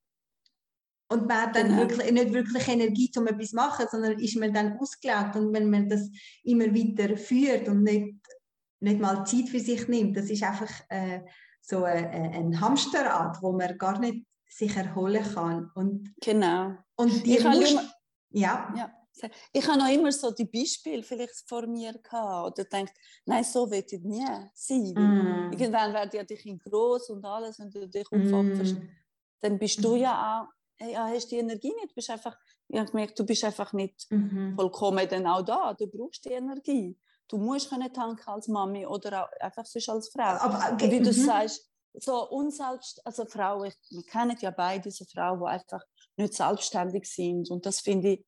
und 1.09 1.27
man 1.27 1.43
hat 1.43 1.57
dann 1.57 1.69
genau. 1.69 1.81
wirklich, 1.81 2.13
nicht 2.13 2.33
wirklich 2.33 2.69
Energie, 2.69 3.11
um 3.17 3.27
etwas 3.27 3.51
zu 3.51 3.57
machen, 3.57 3.87
sondern 3.91 4.19
ist 4.19 4.37
man 4.37 4.53
dann 4.53 4.79
ausgelaugt 4.79 5.37
und 5.37 5.53
wenn 5.53 5.71
man 5.71 5.89
das 5.89 6.09
immer 6.45 6.67
weiter 6.67 7.17
führt 7.17 7.69
und 7.69 7.83
nicht, 7.83 8.15
nicht 8.81 9.01
mal 9.01 9.25
Zeit 9.25 9.49
für 9.49 9.61
sich 9.61 9.89
nimmt, 9.89 10.17
das 10.17 10.31
ist 10.31 10.43
einfach 10.43 10.71
äh, 10.89 11.21
so 11.61 11.85
ein, 11.85 12.35
ein 12.35 12.61
Hamsterrad, 12.61 13.39
wo 13.41 13.53
man 13.53 13.79
gar 13.79 13.99
nicht 13.99 14.25
sich 14.53 14.77
erholen 14.77 15.25
kann. 15.35 15.71
Und, 15.75 16.15
genau. 16.21 16.75
Und 16.97 17.25
die 17.25 17.39
ich 17.39 17.45
musst, 17.45 17.73
immer, 17.73 17.91
ja. 18.31 18.73
ja. 18.77 18.93
Ich 19.53 19.67
habe 19.67 19.79
noch 19.79 19.89
immer 19.89 20.11
so 20.11 20.31
die 20.31 20.47
Beispiele 20.47 21.03
vielleicht 21.03 21.45
vor 21.47 21.67
mir 21.67 21.93
gehabt 21.93 22.59
oder 22.59 22.65
denkt, 22.69 22.95
nein, 23.27 23.45
so 23.45 23.71
wird 23.71 23.93
ich 23.93 24.03
nie 24.03 24.27
sein. 24.55 24.93
Mm. 24.95 25.53
Irgendwann 25.53 25.93
werden 25.93 26.11
ja 26.15 26.25
die 26.25 26.37
Kinder 26.37 26.65
groß 26.65 27.11
und 27.11 27.25
alles 27.25 27.59
und 27.59 27.75
du 27.75 27.87
dich 27.87 28.11
umfangst. 28.11 28.75
Mm. 28.75 28.89
Dann 29.41 29.59
bist 29.59 29.85
du 29.85 29.97
ja 29.97 30.41
auch, 30.41 30.87
ja, 30.87 31.09
hast 31.09 31.31
die 31.31 31.37
Energie 31.37 31.73
nicht, 31.81 31.95
bist 31.95 32.11
einfach, 32.11 32.37
ich 32.69 32.79
habe 32.79 32.91
gemerkt, 32.91 33.19
du 33.19 33.25
bist 33.25 33.45
einfach 33.45 33.73
nicht 33.73 34.07
mm 34.11 34.57
vollkommen 34.57 35.07
dann 35.09 35.27
auch 35.27 35.43
da, 35.43 35.75
du 35.75 35.87
brauchst 35.87 36.25
die 36.25 36.31
Energie. 36.31 36.99
Du 37.29 37.39
musst 37.39 37.71
können 37.71 37.93
tanken 37.93 38.29
als 38.29 38.49
Mami 38.49 38.87
oder 38.87 39.25
auch 39.25 39.41
einfach 39.41 39.65
sonst 39.65 39.89
als 39.89 40.09
Frau. 40.09 40.23
Aber, 40.23 40.73
okay. 40.73 40.91
Wie 40.91 41.01
du 41.01 41.11
-hmm. 41.11 41.25
sagst, 41.25 41.72
so 41.95 42.29
unselbst, 42.31 43.05
also 43.07 43.25
Frauen, 43.27 43.73
wir 43.91 44.03
kennen 44.05 44.37
ja 44.41 44.51
beide 44.51 44.91
so 44.91 45.05
Frauen, 45.05 45.41
die 45.41 45.47
einfach 45.47 45.83
nicht 46.17 46.35
selbstständig 46.35 47.05
sind. 47.07 47.51
Und 47.51 47.67
das 47.67 47.81
finde 47.81 48.11
ich, 48.11 48.25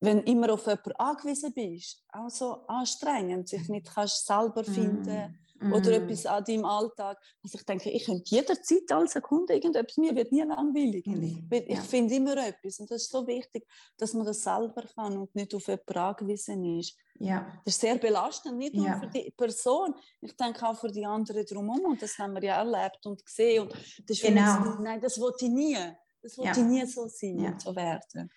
wenn 0.00 0.22
immer 0.22 0.52
auf 0.52 0.66
jemanden 0.66 0.92
angewiesen 0.92 1.52
bist, 1.52 2.04
auch 2.12 2.30
so 2.30 2.66
anstrengend, 2.66 3.48
sich 3.48 3.68
nicht 3.68 3.92
kannst 3.92 4.26
selber 4.26 4.62
finden 4.64 5.38
mm. 5.60 5.72
oder 5.72 5.92
etwas 5.92 6.26
an 6.26 6.44
deinem 6.44 6.64
Alltag. 6.64 7.18
Also 7.42 7.58
ich 7.58 7.64
denke, 7.64 7.90
ich 7.90 8.04
könnte 8.04 8.24
jederzeit 8.26 8.90
alle 8.90 9.08
Sekunde 9.08 9.54
irgendetwas, 9.54 9.96
mir 9.96 10.14
wird 10.14 10.32
nie 10.32 10.42
langweilig. 10.42 11.06
Mm. 11.06 11.48
Ich, 11.50 11.68
ja. 11.68 11.80
finde 11.80 12.14
immer 12.14 12.36
etwas 12.36 12.80
und 12.80 12.90
das 12.90 13.02
ist 13.02 13.12
so 13.12 13.26
wichtig, 13.26 13.66
dass 13.96 14.14
man 14.14 14.26
das 14.26 14.42
selber 14.42 14.84
kann 14.94 15.16
und 15.16 15.34
nicht 15.34 15.54
auf 15.54 15.66
jemanden 15.66 15.98
angewiesen 15.98 16.78
ist. 16.78 16.96
Ja. 17.18 17.46
Das 17.64 17.74
ist 17.74 17.80
sehr 17.80 17.96
belastend, 17.96 18.58
nicht 18.58 18.74
nur 18.74 18.86
ja. 18.86 19.00
für 19.00 19.08
die 19.08 19.32
Person, 19.36 19.94
ich 20.20 20.36
denke 20.36 20.66
auch 20.66 20.78
für 20.78 20.90
die 20.90 21.04
anderen 21.04 21.44
drumherum. 21.44 21.92
Und 21.92 22.02
das 22.02 22.16
haben 22.18 22.34
wir 22.34 22.42
ja 22.42 22.56
erlebt 22.56 23.04
und 23.06 23.24
gesehen. 23.24 23.62
Und 23.62 23.74
das 24.06 24.20
genau. 24.20 24.58
Uns, 24.58 24.78
nein, 24.80 25.00
das 25.00 25.20
wollte 25.20 25.46
ich 25.46 25.50
nie. 25.50 25.76
Das 26.22 26.38
wollte 26.38 26.60
ja. 26.60 26.66
ich 26.66 26.70
nie 26.70 26.86
so 26.86 27.08
sein 27.08 27.38
ja. 27.38 27.50
und 27.50 27.60
so 27.60 27.74
werden. 27.74 28.30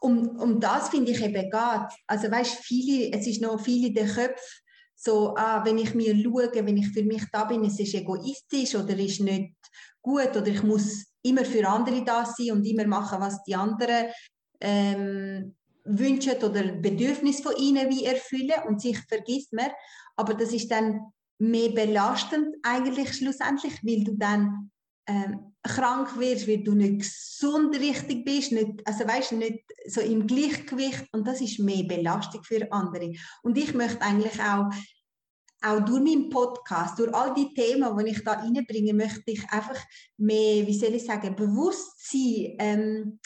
Um, 0.00 0.38
um 0.38 0.60
das 0.60 0.90
finde 0.90 1.12
ich 1.12 1.22
eben 1.22 1.50
geht. 1.50 1.88
Also 2.06 2.30
weißt 2.30 2.58
viele, 2.62 3.16
es 3.16 3.26
ist 3.26 3.40
noch 3.40 3.58
viel 3.58 3.86
in 3.86 3.94
den 3.94 4.06
Köpfen, 4.06 4.62
so, 4.96 5.34
ah, 5.36 5.64
wenn 5.64 5.78
ich 5.78 5.94
mir 5.94 6.16
schaue, 6.16 6.50
wenn 6.52 6.76
ich 6.76 6.88
für 6.88 7.04
mich 7.04 7.22
da 7.30 7.44
bin, 7.44 7.64
es 7.64 7.78
ist 7.78 7.94
egoistisch 7.94 8.74
oder 8.74 8.98
ist 8.98 9.20
nicht 9.20 9.54
gut 10.00 10.34
oder 10.34 10.46
ich 10.46 10.62
muss 10.62 11.04
immer 11.22 11.44
für 11.44 11.68
andere 11.68 12.02
da 12.04 12.24
sein 12.24 12.52
und 12.52 12.64
immer 12.64 12.86
machen, 12.86 13.20
was 13.20 13.42
die 13.44 13.54
anderen 13.54 14.06
ähm, 14.60 15.54
wünschen 15.84 16.42
oder 16.42 16.72
Bedürfnisse 16.72 17.42
von 17.42 17.56
ihnen 17.56 17.90
wie 17.90 18.04
erfüllen 18.04 18.62
und 18.66 18.80
sich 18.80 18.98
vergisst 19.08 19.52
man. 19.52 19.70
Aber 20.16 20.34
das 20.34 20.52
ist 20.52 20.70
dann 20.70 21.00
mehr 21.38 21.70
belastend 21.70 22.56
eigentlich 22.62 23.12
schlussendlich, 23.14 23.74
weil 23.82 24.02
du 24.02 24.16
dann 24.16 24.70
ähm, 25.06 25.54
krank 25.62 26.18
wirst, 26.18 26.48
weil 26.48 26.62
du 26.62 26.74
nicht 26.74 27.00
gesund 27.00 27.76
richtig 27.76 28.24
bist, 28.24 28.52
nicht, 28.52 28.86
also 28.86 29.06
weißt 29.06 29.32
nicht 29.32 29.64
so 29.86 30.00
im 30.00 30.26
Gleichgewicht 30.26 31.06
und 31.12 31.26
das 31.26 31.40
ist 31.40 31.58
mehr 31.58 31.84
Belastung 31.84 32.42
für 32.42 32.70
andere. 32.72 33.12
Und 33.42 33.56
ich 33.58 33.74
möchte 33.74 34.02
eigentlich 34.02 34.40
auch 34.40 34.70
auch 35.62 35.80
durch 35.80 36.02
meinen 36.02 36.28
Podcast, 36.28 36.98
durch 36.98 37.12
all 37.14 37.34
die 37.34 37.52
Themen, 37.54 37.96
die 37.98 38.10
ich 38.10 38.22
da 38.22 38.32
reinbringe, 38.32 38.92
möchte 38.92 39.30
ich 39.30 39.42
einfach 39.50 39.78
mehr, 40.16 40.66
wie 40.66 40.78
soll 40.78 40.94
ich 40.94 41.04
sagen, 41.04 41.34
Bewusstsein 41.34 42.56
ähm, 42.58 43.18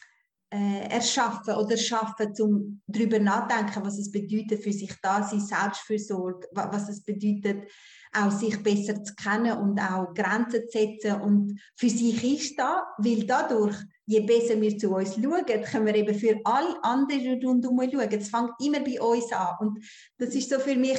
äh, 0.53 0.89
erschaffen 0.89 1.55
oder 1.55 1.77
schaffen, 1.77 2.33
um 2.41 2.81
darüber 2.87 3.19
nachzudenken, 3.19 3.85
was 3.85 3.99
es 3.99 4.11
bedeutet 4.11 4.63
für 4.63 4.73
sich 4.73 4.95
da 5.03 5.23
sein, 5.23 5.41
Selbstfürsorge, 5.41 6.49
was 6.53 6.89
es 6.89 7.03
bedeutet, 7.03 7.71
auch 8.13 8.31
sich 8.31 8.61
besser 8.63 9.03
zu 9.03 9.15
kennen 9.15 9.57
und 9.59 9.81
auch 9.81 10.13
Grenzen 10.15 10.63
zu 10.69 10.79
setzen 10.79 11.21
und 11.21 11.61
für 11.77 11.89
sich 11.89 12.25
ist 12.25 12.59
da, 12.59 12.85
weil 12.99 13.25
dadurch, 13.25 13.77
je 14.07 14.21
besser 14.21 14.61
wir 14.61 14.77
zu 14.77 14.95
uns 14.95 15.15
schauen, 15.15 15.45
können 15.47 15.87
wir 15.87 15.95
eben 15.95 16.19
für 16.19 16.41
alle 16.45 16.83
anderen 16.83 17.41
rundherum 17.45 17.81
schauen. 17.81 18.09
Es 18.11 18.29
fängt 18.29 18.53
immer 18.61 18.81
bei 18.81 19.01
uns 19.01 19.33
an 19.33 19.57
und 19.61 19.85
das 20.19 20.35
ist 20.35 20.51
so 20.51 20.59
für 20.59 20.75
mich 20.75 20.99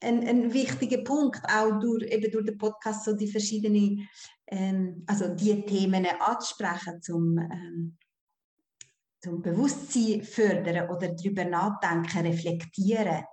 ein, 0.00 0.26
ein 0.28 0.52
wichtiger 0.52 1.02
Punkt, 1.02 1.40
auch 1.44 1.78
durch, 1.80 2.04
eben 2.04 2.30
durch 2.30 2.46
den 2.46 2.58
Podcast, 2.58 3.04
so 3.04 3.14
die 3.14 3.30
verschiedenen, 3.30 4.08
ähm, 4.46 5.02
also 5.06 5.34
die 5.34 5.64
Themen 5.64 6.06
anzusprechen, 6.20 7.02
zum, 7.02 7.36
ähm, 7.38 7.96
zum 9.20 9.42
Bewusstsein 9.42 10.22
fördern 10.22 10.88
oder 10.88 11.08
darüber 11.08 11.44
nachdenken, 11.44 12.26
reflektieren. 12.26 13.24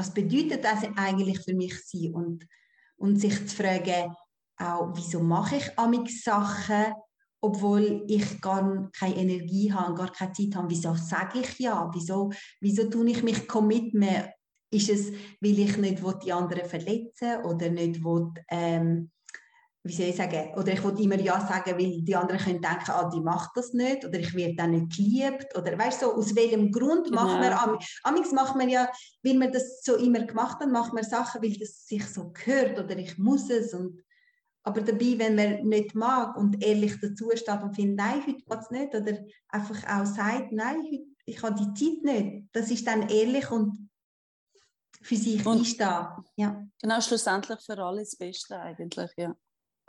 Was 0.00 0.14
bedeutet 0.14 0.64
das 0.64 0.82
eigentlich 0.96 1.40
für 1.40 1.52
mich 1.52 1.78
sein? 1.84 2.14
Und, 2.14 2.46
und 2.96 3.20
sich 3.20 3.46
zu 3.46 3.54
fragen, 3.54 4.14
auch, 4.56 4.92
wieso 4.94 5.20
mache 5.20 5.56
ich 5.56 5.78
amix 5.78 6.24
Sachen, 6.24 6.94
obwohl 7.42 8.06
ich 8.08 8.40
gar 8.40 8.90
keine 8.98 9.16
Energie 9.16 9.70
habe, 9.70 9.92
gar 9.92 10.10
keine 10.10 10.32
Zeit 10.32 10.56
habe. 10.56 10.70
Wieso 10.70 10.94
sage 10.94 11.40
ich 11.40 11.58
ja? 11.58 11.90
Wieso, 11.92 12.30
wieso 12.62 12.88
tue 12.88 13.10
ich 13.10 13.22
mich 13.22 13.46
committen? 13.46 14.06
Ist 14.72 14.88
es, 14.88 15.12
weil 15.38 15.58
ich 15.58 15.76
nicht 15.76 16.02
die 16.24 16.32
anderen 16.32 16.66
verletzen 16.66 17.44
oder 17.44 17.68
nicht 17.68 18.02
will, 18.02 18.30
ähm, 18.48 19.10
wie 19.82 19.92
soll 19.92 20.06
ich 20.06 20.16
sagen, 20.16 20.52
oder 20.56 20.72
ich 20.72 20.84
will 20.84 21.00
immer 21.00 21.18
Ja 21.18 21.40
sagen, 21.40 21.78
weil 21.78 22.02
die 22.02 22.14
anderen 22.14 22.40
können 22.40 22.60
denken, 22.60 22.90
ah, 22.90 23.08
die 23.08 23.20
macht 23.20 23.50
das 23.54 23.72
nicht, 23.72 24.04
oder 24.04 24.18
ich 24.18 24.34
werde 24.34 24.54
dann 24.54 24.72
nicht 24.72 24.94
geliebt, 24.96 25.56
oder 25.56 25.78
weißt 25.78 26.02
du, 26.02 26.06
so, 26.06 26.14
aus 26.16 26.34
welchem 26.36 26.70
Grund 26.70 27.06
genau. 27.06 27.24
macht 27.24 27.40
man, 27.40 27.78
amigs 28.02 28.32
macht 28.32 28.56
man 28.56 28.68
ja, 28.68 28.90
weil 29.22 29.38
man 29.38 29.52
das 29.52 29.82
so 29.82 29.96
immer 29.96 30.20
gemacht 30.20 30.60
hat, 30.60 30.70
macht 30.70 30.92
man 30.92 31.02
Sachen, 31.02 31.42
weil 31.42 31.56
das 31.56 31.86
sich 31.86 32.06
so 32.06 32.30
gehört, 32.30 32.78
oder 32.78 32.96
ich 32.98 33.16
muss 33.16 33.48
es, 33.48 33.72
und 33.72 34.02
aber 34.62 34.82
dabei, 34.82 35.14
wenn 35.16 35.36
man 35.36 35.62
nicht 35.62 35.94
mag 35.94 36.36
und 36.36 36.62
ehrlich 36.62 37.00
dazu 37.00 37.30
steht 37.34 37.62
und 37.62 37.74
findet, 37.74 37.96
nein, 37.96 38.20
heute 38.26 38.44
geht 38.44 38.60
es 38.60 38.70
nicht, 38.70 38.94
oder 38.94 39.18
einfach 39.48 40.00
auch 40.00 40.04
sagt, 40.04 40.52
nein, 40.52 40.82
heute, 40.82 41.06
ich 41.24 41.42
habe 41.42 41.58
die 41.58 41.72
Zeit 41.72 42.04
nicht, 42.04 42.48
das 42.52 42.70
ist 42.70 42.86
dann 42.86 43.08
ehrlich 43.08 43.50
und 43.50 43.88
für 45.00 45.16
sich 45.16 45.46
und 45.46 45.60
einstehen. 45.60 46.06
Ja. 46.36 46.66
Genau, 46.82 47.00
schlussendlich 47.00 47.60
für 47.60 47.78
alle 47.78 48.00
das 48.00 48.16
Beste 48.16 48.60
eigentlich, 48.60 49.10
ja. 49.16 49.34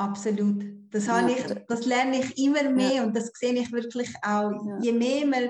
Absolut. 0.02 0.64
Das, 0.92 1.06
ja. 1.06 1.28
ich, 1.28 1.44
das 1.68 1.86
lerne 1.86 2.20
ich 2.20 2.38
immer 2.38 2.70
mehr 2.70 2.96
ja. 2.96 3.04
und 3.04 3.16
das 3.16 3.32
sehe 3.34 3.54
ich 3.54 3.72
wirklich 3.72 4.14
auch. 4.22 4.52
Ja. 4.52 4.80
Je 4.82 4.92
mehr 4.92 5.26
man 5.26 5.50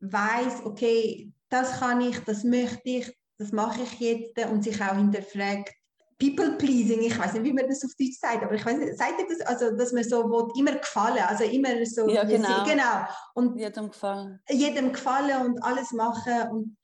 weiß, 0.00 0.64
okay, 0.64 1.32
das 1.48 1.80
kann 1.80 2.00
ich, 2.00 2.18
das 2.20 2.44
möchte 2.44 2.80
ich, 2.84 3.12
das 3.38 3.52
mache 3.52 3.82
ich 3.82 4.00
jetzt 4.00 4.50
und 4.50 4.64
sich 4.64 4.80
auch 4.80 4.96
hinterfragt, 4.96 5.70
People 6.18 6.52
pleasing, 6.52 7.02
ich 7.02 7.18
weiß 7.18 7.34
nicht, 7.34 7.44
wie 7.44 7.52
man 7.52 7.66
das 7.68 7.84
auf 7.84 7.90
Deutsch 7.98 8.18
sagt, 8.20 8.44
aber 8.44 8.54
ich 8.54 8.64
weiß 8.64 8.78
nicht, 8.78 8.96
sagt 8.96 9.18
ihr 9.18 9.26
das, 9.28 9.46
also 9.46 9.76
dass 9.76 9.92
man 9.92 10.04
so 10.04 10.24
will, 10.24 10.48
immer 10.58 10.78
gefallen, 10.78 11.22
also 11.26 11.44
immer 11.44 11.84
so, 11.84 12.08
ja 12.08 12.22
genau, 12.22 12.64
genau. 12.64 13.06
und 13.34 13.58
jedem 13.58 13.90
gefallen, 13.90 14.40
jedem 14.48 14.92
gefallen 14.92 15.44
und 15.44 15.62
alles 15.64 15.90
machen 15.92 16.50
und 16.50 16.76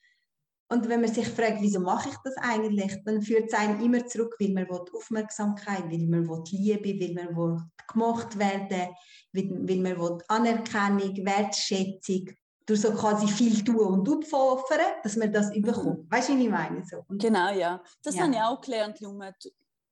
und 0.73 0.89
wenn 0.89 1.01
man 1.01 1.13
sich 1.13 1.29
fragt, 1.29 1.61
wieso 1.61 1.81
mache 1.81 2.11
ich 2.11 2.17
das 2.23 2.37
eigentlich, 2.37 2.97
dann 3.05 3.21
führt 3.23 3.49
es 3.49 3.59
einen 3.59 3.83
immer 3.83 4.07
zurück, 4.07 4.37
weil 4.39 4.53
man 4.53 4.69
will 4.69 4.85
Aufmerksamkeit, 4.95 5.85
weil 5.91 6.07
man 6.07 6.29
will 6.29 6.45
Liebe, 6.53 7.01
weil 7.01 7.13
man 7.13 7.37
will 7.37 7.61
gemocht 7.93 8.39
werden, 8.39 8.95
weil, 9.33 9.51
weil 9.69 9.81
man 9.81 9.99
will 10.01 10.19
Anerkennung, 10.29 11.27
Wertschätzung, 11.27 12.31
durch 12.67 12.83
so 12.83 12.93
quasi 12.93 13.27
viel 13.27 13.65
tun 13.65 13.81
und 13.81 14.09
opfern, 14.09 14.81
dass 15.03 15.17
man 15.17 15.33
das 15.33 15.53
überkommt. 15.53 16.05
Mhm. 16.05 16.11
Weißt 16.11 16.29
du, 16.29 16.39
wie 16.39 16.45
ich 16.45 16.51
meine? 16.51 16.85
So. 16.87 17.05
Und 17.09 17.21
genau, 17.21 17.53
ja. 17.53 17.83
Das 18.05 18.15
ja. 18.15 18.23
habe 18.23 18.33
ich 18.33 18.41
auch 18.41 18.61
gelernt, 18.61 19.01
Junge, 19.01 19.35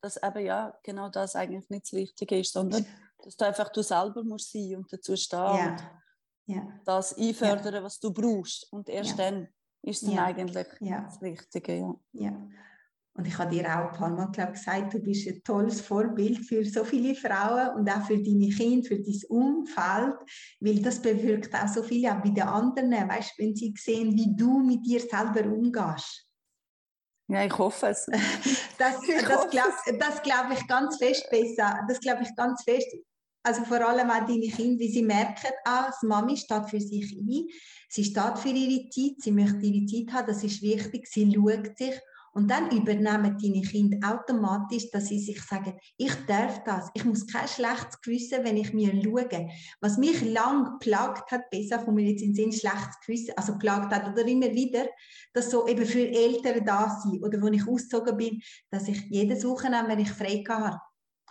dass 0.01 0.17
eben 0.23 0.47
ja 0.47 0.79
genau 0.85 1.09
das 1.09 1.35
eigentlich 1.35 1.69
nicht 1.71 1.87
das 1.87 1.93
Wichtige 1.93 2.39
ist, 2.39 2.53
sondern 2.53 2.87
dass 3.25 3.37
du 3.37 3.45
einfach 3.45 3.71
du 3.71 3.83
selber 3.83 4.23
musst 4.23 4.53
sein 4.53 4.77
und 4.77 4.93
dazu 4.93 5.17
stehen 5.17 5.39
ja. 5.39 5.71
und 5.71 6.55
ja. 6.55 6.81
das 6.85 7.19
einfördern, 7.19 7.83
was 7.83 7.99
du 7.99 8.13
brauchst. 8.13 8.73
Und 8.73 8.89
erst 8.89 9.19
dann 9.19 9.49
ist 9.83 10.03
dann 10.03 10.13
ja. 10.13 10.25
eigentlich 10.25 10.67
ja. 10.81 11.03
das 11.03 11.21
Wichtige. 11.21 11.77
Ja. 12.13 12.31
ja. 12.31 12.49
Und 13.15 13.27
ich 13.27 13.37
habe 13.37 13.51
dir 13.51 13.65
auch 13.65 13.91
ein 13.91 13.99
paar 13.99 14.11
Mal 14.11 14.31
glaub, 14.31 14.53
gesagt, 14.53 14.95
du 14.95 15.01
bist 15.01 15.27
ein 15.27 15.43
tolles 15.43 15.81
Vorbild 15.81 16.39
für 16.39 16.65
so 16.65 16.85
viele 16.85 17.17
Frauen 17.17 17.75
und 17.75 17.91
auch 17.91 18.07
für 18.07 18.17
deine 18.17 18.49
Kinder, 18.49 18.87
für 18.87 19.01
dein 19.01 19.21
Umfeld, 19.29 20.15
weil 20.61 20.81
das 20.81 21.03
bewirkt 21.03 21.53
auch 21.53 21.67
so 21.67 21.83
viel 21.83 22.07
auch 22.07 22.23
bei 22.23 22.29
den 22.29 22.45
anderen, 22.45 22.93
weißt, 22.93 23.33
wenn 23.39 23.57
sie 23.57 23.75
sehen, 23.77 24.15
wie 24.15 24.37
du 24.37 24.61
mit 24.61 24.87
dir 24.87 25.01
selber 25.01 25.45
umgehst. 25.53 26.29
Ja, 27.27 27.45
ich 27.45 27.59
hoffe 27.59 27.89
es. 27.89 28.07
Das, 28.79 29.01
das 29.25 29.43
glaube 29.51 30.21
glaub 30.23 30.53
ich 30.53 30.67
ganz 30.69 30.97
fest 30.99 31.29
besser. 31.31 31.81
Das 31.89 31.99
glaube 31.99 32.23
ich 32.23 32.37
ganz 32.37 32.63
fest. 32.63 32.87
Also 33.43 33.65
vor 33.65 33.81
allem 33.87 34.11
auch 34.11 34.27
deine 34.27 34.49
Kinder, 34.49 34.81
wie 34.81 34.91
sie 34.91 35.03
merken, 35.03 35.53
ah, 35.65 35.87
das 35.87 36.03
Mami 36.03 36.37
steht 36.37 36.69
für 36.69 36.81
sich 36.81 37.17
ein. 37.17 37.47
Sie 37.89 38.05
steht 38.05 38.39
für 38.39 38.49
ihre 38.49 38.89
Zeit, 38.91 39.23
sie 39.23 39.33
möchte 39.33 39.65
ihre 39.65 39.87
Zeit 39.87 40.13
haben, 40.13 40.27
das 40.27 40.45
ist 40.45 40.61
wichtig, 40.61 41.07
sie 41.07 41.33
schaut 41.33 41.77
sich. 41.79 41.95
Und 42.35 42.51
dann 42.51 42.71
übernehmen 42.71 43.37
deine 43.43 43.63
Kinder 43.63 43.99
automatisch, 44.09 44.91
dass 44.91 45.07
sie 45.07 45.19
sich 45.19 45.43
sagen, 45.43 45.75
ich 45.97 46.13
darf 46.27 46.63
das, 46.63 46.91
ich 46.95 47.05
muss 47.05 47.27
kein 47.27 47.49
schlechtes 47.49 48.01
Gewissen, 48.01 48.45
wenn 48.45 48.57
ich 48.57 48.73
mir 48.73 48.93
schaue. 49.03 49.49
Was 49.81 49.99
mich 49.99 50.21
lang 50.23 50.79
plagt 50.79 51.33
hat, 51.33 51.51
besser 51.51 51.81
von 51.81 51.95
mir 51.95 52.11
jetzt 52.11 52.23
in 52.23 52.35
Sinn, 52.35 52.53
schlechtes 52.53 53.01
Gewissen, 53.05 53.33
also 53.37 53.57
plagt 53.59 53.93
hat 53.93 54.13
oder 54.13 54.27
immer 54.27 54.53
wieder, 54.53 54.87
dass 55.33 55.51
so 55.51 55.67
eben 55.67 55.87
für 55.87 56.07
Eltern 56.07 56.65
da 56.65 57.01
sind 57.03 57.25
oder 57.25 57.41
wo 57.41 57.49
ich 57.49 57.67
ausgezogen 57.67 58.17
bin, 58.17 58.41
dass 58.71 58.89
ich 58.89 59.01
jede 59.09 59.35
Suche 59.35 59.71
nehme, 59.71 59.89
wenn 59.89 60.01
ich 60.01 60.11
frei 60.11 60.45
habe 60.49 60.79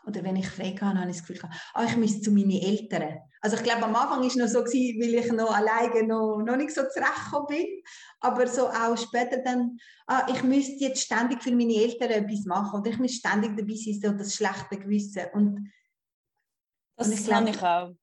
oder 0.08 0.24
wenn 0.24 0.38
ich 0.38 0.50
frei 0.50 0.76
habe, 0.80 1.00
habe 1.00 1.12
ich 1.12 1.18
das 1.18 1.28
Gefühl, 1.28 1.50
ah, 1.74 1.84
ich 1.84 1.98
müsste 1.98 2.22
zu 2.22 2.32
meinen 2.32 2.52
Eltern. 2.52 3.20
Also 3.42 3.58
ich 3.58 3.64
glaube, 3.64 3.84
am 3.84 3.96
Anfang 3.96 4.20
war 4.20 4.28
es 4.28 4.36
noch 4.36 4.48
so, 4.48 4.64
gewesen, 4.64 5.02
weil 5.02 5.14
ich 5.16 5.32
noch 5.32 5.54
alleine 5.54 6.08
noch, 6.08 6.38
noch 6.38 6.56
nicht 6.56 6.72
so 6.72 6.82
zurechtgekommen 6.82 7.48
bin. 7.48 7.84
Aber 8.22 8.48
so 8.48 8.68
auch 8.68 8.98
später 8.98 9.40
dann, 9.44 9.78
ah, 10.08 10.26
ich 10.32 10.42
müsste 10.44 10.86
jetzt 10.86 11.02
ständig 11.02 11.44
für 11.44 11.52
meine 11.52 11.76
Eltern 11.76 12.10
etwas 12.10 12.46
machen 12.46 12.80
oder 12.80 12.90
ich 12.90 13.00
müsste 13.00 13.28
ständig 13.28 13.58
dabei 13.58 13.76
sein, 13.76 14.00
so 14.02 14.18
das 14.18 14.34
schlechte 14.34 14.80
Gewissen. 14.80 15.26
Und, 15.34 15.72
das 16.96 17.08
und 17.08 17.14
ich 17.14 17.26
glaube, 17.26 17.50
ich 17.50 17.62
auch. 17.62 17.94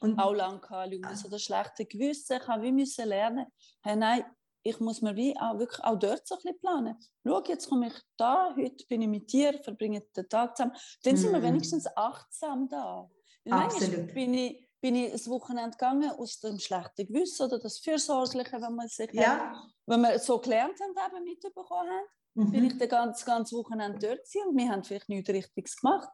Und, 0.00 0.18
auch 0.18 0.34
lange 0.34 0.60
gehabt, 0.60 1.16
so 1.16 1.28
das 1.28 1.42
schlechte 1.42 1.86
Gewissen. 1.86 2.38
Ich 2.40 2.48
habe 2.48 2.62
wie 2.62 2.72
müssen 2.72 3.08
lernen, 3.08 3.46
hey, 3.82 3.96
nein, 3.96 4.24
ich 4.68 4.80
muss 4.80 5.02
mir 5.02 5.14
wie 5.16 5.36
auch 5.38 5.58
wirklich 5.58 5.82
auch 5.84 5.98
dort 5.98 6.26
so 6.26 6.34
ein 6.34 6.40
bisschen 6.42 6.58
planen. 6.58 6.96
Schau, 7.24 7.42
jetzt 7.44 7.68
komme 7.68 7.88
ich 7.88 7.94
da, 8.16 8.54
heute 8.56 8.84
bin 8.86 9.02
ich 9.02 9.08
mit 9.08 9.32
dir, 9.32 9.58
verbringe 9.62 10.02
den 10.16 10.28
Tag 10.28 10.56
zusammen. 10.56 10.76
Dann 11.02 11.14
mm. 11.14 11.16
sind 11.16 11.32
wir 11.32 11.38
mhm. 11.40 11.44
wenigstens 11.44 11.86
achtsam 11.96 12.68
da. 12.68 13.08
Absolut. 13.48 14.12
Bin 14.12 14.34
ich, 14.34 14.68
bin 14.80 14.96
ich 14.96 15.12
ein 15.12 15.30
Wochenende 15.30 15.70
gegangen 15.70 16.10
aus 16.10 16.40
dem 16.40 16.58
schlechten 16.58 17.06
Gewissen 17.06 17.46
oder 17.46 17.58
das 17.58 17.78
Fürsorgliche, 17.78 18.60
wenn 18.60 18.74
man 18.74 18.88
sich 18.88 19.12
ja. 19.12 19.38
hat, 19.38 19.56
wenn 19.86 20.00
wir 20.00 20.18
so 20.18 20.38
gelernt 20.38 20.78
haben, 20.80 21.14
eben 21.14 21.24
mitbekommen 21.24 21.68
haben, 21.70 22.06
mhm. 22.34 22.50
bin 22.50 22.64
ich 22.64 22.78
das 22.78 22.88
ganze, 22.88 23.24
ganze 23.24 23.56
Wochenende 23.56 23.98
dort 23.98 24.46
und 24.46 24.56
wir 24.56 24.68
haben 24.68 24.82
vielleicht 24.82 25.08
nichts 25.08 25.30
Richtiges 25.30 25.76
gemacht. 25.76 26.10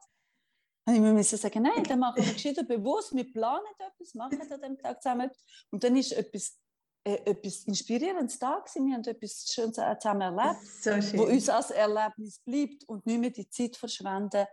Und 0.85 0.95
ich 0.95 1.01
musste 1.01 1.37
sagen, 1.37 1.63
nein, 1.63 1.83
dann 1.83 1.99
machen 1.99 2.25
wir 2.25 2.33
gescheiter 2.33 2.63
bewusst, 2.63 3.15
wir 3.15 3.31
planen 3.31 3.65
etwas, 3.79 4.13
machen 4.15 4.41
an 4.51 4.61
dem 4.61 4.77
Tag 4.77 5.01
zusammen. 5.01 5.31
Und 5.71 5.83
dann 5.83 5.95
ist 5.95 6.11
etwas 6.11 6.59
etwas 7.03 7.63
Inspirierendes 7.65 8.39
da 8.39 8.59
gewesen. 8.59 8.87
Wir 8.87 8.95
haben 8.95 9.03
etwas 9.03 9.45
Schönes 9.53 9.75
zusammen 9.75 10.21
erlebt, 10.21 10.65
so 10.81 11.01
schön. 11.01 11.19
wo 11.19 11.23
uns 11.23 11.49
als 11.49 11.71
Erlebnis 11.71 12.39
bleibt 12.39 12.83
und 12.87 13.05
nicht 13.05 13.19
mehr 13.19 13.29
die 13.29 13.49
Zeit 13.49 13.75
verschwenden 13.75 14.45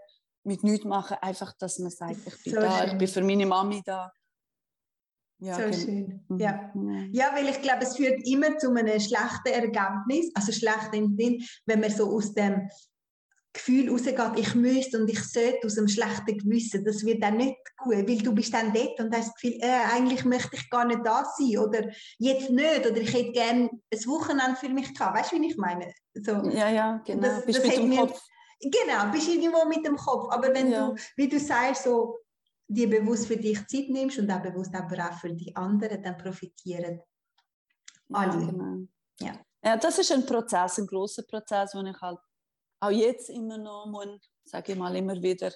mit 0.44 0.64
nichts 0.64 0.84
machen, 0.84 1.16
einfach, 1.20 1.52
dass 1.58 1.78
man 1.78 1.90
sagt, 1.90 2.16
ich 2.26 2.42
bin 2.42 2.54
so 2.54 2.60
da, 2.60 2.78
schön. 2.78 2.90
ich 2.92 2.98
bin 2.98 3.08
für 3.08 3.22
meine 3.22 3.46
Mami 3.46 3.82
da. 3.84 4.12
Ja, 5.38 5.54
so 5.54 5.72
schön. 5.72 6.24
Mhm. 6.28 6.38
Ja. 6.38 6.72
ja, 7.12 7.34
weil 7.34 7.48
ich 7.48 7.62
glaube, 7.62 7.84
es 7.84 7.96
führt 7.96 8.26
immer 8.26 8.58
zu 8.58 8.70
einem 8.70 9.00
schlechten 9.00 9.48
Ergebnis, 9.48 10.30
also 10.34 10.52
schlecht 10.52 10.92
im 10.92 11.16
Sinn, 11.16 11.42
wenn 11.66 11.80
man 11.80 11.90
so 11.90 12.10
aus 12.14 12.34
dem 12.34 12.68
Gefühl 13.52 13.90
rausgeht, 13.90 14.18
ich 14.36 14.54
müsste 14.54 15.00
und 15.00 15.08
ich 15.08 15.22
sollte 15.24 15.66
aus 15.66 15.76
einem 15.76 15.88
schlechten 15.88 16.38
Gewissen, 16.38 16.84
das 16.84 17.04
wird 17.04 17.22
dann 17.22 17.36
nicht 17.36 17.56
gut, 17.76 17.94
weil 17.94 18.18
du 18.18 18.32
bist 18.32 18.54
dann 18.54 18.72
dort 18.72 19.00
und 19.00 19.14
hast 19.14 19.28
das 19.28 19.34
Gefühl, 19.34 19.58
äh, 19.60 19.92
eigentlich 19.92 20.24
möchte 20.24 20.56
ich 20.56 20.70
gar 20.70 20.84
nicht 20.84 21.00
da 21.04 21.24
sein 21.36 21.58
oder 21.58 21.88
jetzt 22.18 22.50
nicht 22.50 22.86
oder 22.86 22.96
ich 22.96 23.12
hätte 23.12 23.32
gerne 23.32 23.70
ein 23.92 24.06
Wochenende 24.06 24.56
für 24.56 24.68
mich 24.68 24.94
gehabt. 24.94 25.18
Weißt 25.18 25.32
du, 25.32 25.40
wie 25.40 25.48
ich 25.48 25.56
meine? 25.56 25.92
So, 26.14 26.32
ja, 26.50 26.68
ja, 26.68 27.02
genau. 27.04 27.22
Das, 27.22 27.44
bist 27.44 27.58
das 27.58 27.66
mit 27.66 27.76
dem 27.76 27.88
mir, 27.88 28.00
Kopf. 28.00 28.20
Genau, 28.60 29.10
bist 29.12 29.28
irgendwo 29.28 29.64
mit 29.66 29.84
dem 29.84 29.96
Kopf. 29.96 30.32
Aber 30.32 30.54
wenn 30.54 30.70
ja. 30.70 30.88
du, 30.88 30.96
wie 31.16 31.28
du 31.28 31.40
sagst, 31.40 31.84
so 31.84 32.20
dir 32.68 32.88
bewusst 32.88 33.26
für 33.26 33.36
dich 33.36 33.66
Zeit 33.66 33.88
nimmst 33.88 34.18
und 34.18 34.30
auch 34.30 34.42
bewusst 34.42 34.74
aber 34.74 35.04
auch 35.04 35.18
für 35.18 35.32
die 35.32 35.54
anderen, 35.56 36.02
dann 36.02 36.16
profitieren 36.16 37.00
alle. 38.12 38.40
Ja, 38.40 38.50
genau. 38.50 38.86
ja. 39.20 39.32
ja, 39.64 39.76
das 39.76 39.98
ist 39.98 40.12
ein 40.12 40.24
Prozess, 40.24 40.78
ein 40.78 40.86
großer 40.86 41.22
Prozess, 41.24 41.74
wo 41.74 41.82
ich 41.82 42.00
halt 42.00 42.18
auch 42.80 42.90
jetzt 42.90 43.30
immer 43.30 43.58
noch 43.58 43.86
muss, 43.86 44.20
sage 44.44 44.72
ich 44.72 44.78
mal 44.78 44.94
immer 44.96 45.20
wieder, 45.22 45.52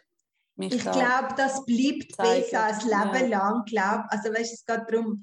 ich 0.56 0.78
glaube, 0.78 1.34
das 1.36 1.64
bleibt 1.66 2.14
zeigen. 2.14 2.42
besser 2.42 2.64
als 2.64 2.84
Leben 2.84 3.30
ja. 3.30 3.38
lang. 3.38 3.64
Glaub. 3.64 4.02
Also 4.08 4.32
weißt, 4.32 4.54
es 4.54 4.64
geht 4.64 4.82
darum, 4.88 5.22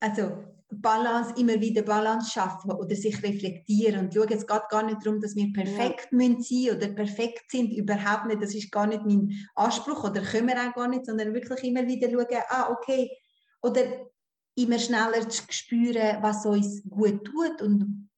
also 0.00 0.42
Balance, 0.68 1.34
immer 1.36 1.60
wieder 1.60 1.82
Balance 1.82 2.32
schaffen 2.32 2.72
oder 2.72 2.96
sich 2.96 3.22
reflektieren 3.22 4.00
und 4.00 4.14
schauen, 4.14 4.32
es 4.32 4.46
geht 4.46 4.68
gar 4.68 4.82
nicht 4.82 5.04
darum, 5.04 5.20
dass 5.20 5.36
wir 5.36 5.52
perfekt 5.52 6.08
ja. 6.10 6.16
müssen 6.16 6.42
sein 6.42 6.76
oder 6.76 6.88
perfekt 6.88 7.50
sind, 7.50 7.72
überhaupt 7.72 8.26
nicht, 8.26 8.42
das 8.42 8.54
ist 8.54 8.72
gar 8.72 8.86
nicht 8.86 9.04
mein 9.04 9.32
Anspruch 9.54 10.02
oder 10.02 10.22
können 10.22 10.48
wir 10.48 10.56
auch 10.56 10.74
gar 10.74 10.88
nicht, 10.88 11.06
sondern 11.06 11.32
wirklich 11.32 11.62
immer 11.62 11.86
wieder 11.86 12.10
schauen, 12.10 12.42
ah 12.48 12.70
okay, 12.72 13.10
oder 13.62 13.82
immer 14.56 14.78
schneller 14.78 15.28
zu 15.28 15.42
spüren, 15.50 16.22
was 16.22 16.44
uns 16.44 16.82
gut 16.88 17.24
tut 17.24 17.62
und 17.62 18.10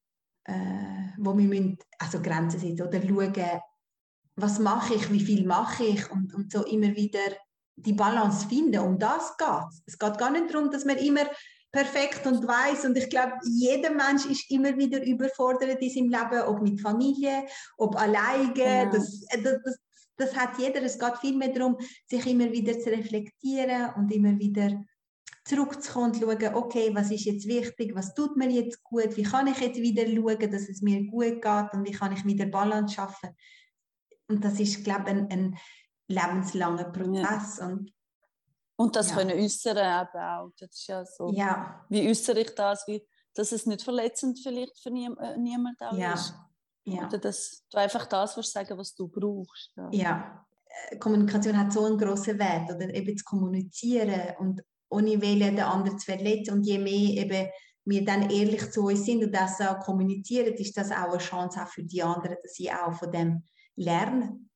äh, 0.47 1.13
wo 1.17 1.37
wir 1.37 1.47
müssen, 1.47 1.77
also 1.99 2.21
Grenzen 2.21 2.59
setzen 2.59 2.87
oder 2.87 3.01
schauen, 3.01 3.61
was 4.35 4.59
mache 4.59 4.95
ich, 4.95 5.11
wie 5.11 5.19
viel 5.19 5.45
mache 5.45 5.83
ich 5.83 6.11
und, 6.11 6.33
und 6.33 6.51
so 6.51 6.63
immer 6.65 6.95
wieder 6.95 7.35
die 7.75 7.93
Balance 7.93 8.47
finden. 8.47 8.79
Um 8.79 8.97
das 8.97 9.35
geht 9.37 9.47
es. 9.69 9.83
Es 9.85 9.99
geht 9.99 10.17
gar 10.17 10.31
nicht 10.31 10.53
darum, 10.53 10.71
dass 10.71 10.85
man 10.85 10.97
immer 10.97 11.25
perfekt 11.71 12.25
und 12.25 12.47
weiß 12.47 12.85
und 12.85 12.97
ich 12.97 13.09
glaube, 13.09 13.33
jeder 13.43 13.91
Mensch 13.91 14.25
ist 14.25 14.49
immer 14.49 14.75
wieder 14.77 15.03
überfordert 15.03 15.81
in 15.81 15.89
seinem 15.89 16.09
Leben, 16.09 16.47
ob 16.47 16.61
mit 16.61 16.79
Familie, 16.81 17.45
ob 17.77 17.95
alleine. 17.95 18.53
Genau. 18.53 18.91
Das, 18.91 19.23
äh, 19.29 19.41
das, 19.41 19.57
das, 19.63 19.77
das 20.17 20.35
hat 20.35 20.57
jeder. 20.57 20.81
Es 20.83 20.97
geht 20.97 21.17
vielmehr 21.19 21.49
darum, 21.49 21.77
sich 22.09 22.25
immer 22.25 22.51
wieder 22.51 22.79
zu 22.79 22.89
reflektieren 22.89 23.93
und 23.95 24.11
immer 24.11 24.37
wieder 24.39 24.83
zurückzukommen 25.47 26.11
und 26.11 26.17
schauen, 26.17 26.55
okay, 26.55 26.93
was 26.93 27.11
ist 27.11 27.25
jetzt 27.25 27.47
wichtig, 27.47 27.95
was 27.95 28.13
tut 28.13 28.35
mir 28.35 28.49
jetzt 28.49 28.83
gut, 28.83 29.15
wie 29.15 29.23
kann 29.23 29.47
ich 29.47 29.59
jetzt 29.59 29.77
wieder 29.77 30.05
schauen, 30.05 30.51
dass 30.51 30.69
es 30.69 30.81
mir 30.81 31.05
gut 31.05 31.41
geht 31.41 31.73
und 31.73 31.85
wie 31.85 31.91
kann 31.91 32.11
ich 32.11 32.25
wieder 32.25 32.45
Balance 32.45 32.95
schaffen. 32.95 33.29
Und 34.27 34.43
das 34.43 34.59
ist, 34.59 34.83
glaube 34.83 35.09
ich, 35.09 35.15
ein, 35.15 35.31
ein 35.31 35.57
lebenslanger 36.07 36.91
Prozess. 36.91 37.57
Ja. 37.59 37.67
Und, 37.67 37.93
und 38.75 38.95
das 38.95 39.09
ja. 39.09 39.15
können 39.15 39.39
äußern 39.39 39.77
eben 39.77 40.23
auch. 40.23 40.51
Das 40.59 40.69
ist 40.71 40.87
ja 40.87 41.05
so. 41.05 41.31
Ja. 41.31 41.85
Wie 41.89 42.09
äußere 42.09 42.41
ich 42.41 42.53
das? 42.53 42.85
Wie, 42.87 43.07
dass 43.33 43.51
es 43.51 43.65
nicht 43.65 43.83
verletzend 43.83 44.39
vielleicht 44.41 44.77
für 44.79 44.91
nie, 44.91 45.09
äh, 45.19 45.37
niemand 45.37 45.81
auch 45.81 45.97
ja. 45.97 46.13
ist. 46.13 46.33
Ja. 46.83 47.07
Oder 47.07 47.17
dass 47.17 47.65
du 47.69 47.77
einfach 47.77 48.05
das 48.05 48.35
willst 48.35 48.53
sagen, 48.53 48.77
was 48.77 48.95
du 48.95 49.07
brauchst. 49.07 49.73
Ja. 49.75 49.89
ja. 49.91 50.45
Äh, 50.89 50.97
Kommunikation 50.97 51.57
hat 51.57 51.71
so 51.71 51.85
einen 51.85 51.97
grossen 51.97 52.37
Wert, 52.39 52.69
oder 52.69 52.93
eben 52.93 53.17
zu 53.17 53.23
kommunizieren 53.23 54.35
und 54.39 54.61
ohne 54.89 55.21
Wählen 55.21 55.55
den 55.55 55.65
anderen 55.65 55.99
zu 55.99 56.05
verletzen. 56.05 56.53
Und 56.53 56.63
je 56.63 56.77
mehr 56.77 57.23
eben 57.23 57.49
wir 57.85 58.03
dann 58.03 58.29
ehrlich 58.29 58.69
zu 58.71 58.85
uns 58.85 59.05
sind 59.05 59.23
und 59.23 59.31
das 59.31 59.61
auch 59.61 59.79
kommunizieren, 59.79 60.53
ist 60.53 60.75
das 60.75 60.91
auch 60.91 61.11
eine 61.11 61.17
Chance 61.19 61.61
auch 61.61 61.67
für 61.67 61.83
die 61.83 62.03
anderen, 62.03 62.37
dass 62.41 62.53
sie 62.53 62.71
auch 62.71 62.93
von 62.93 63.11
dem 63.11 63.43
lernen 63.75 64.49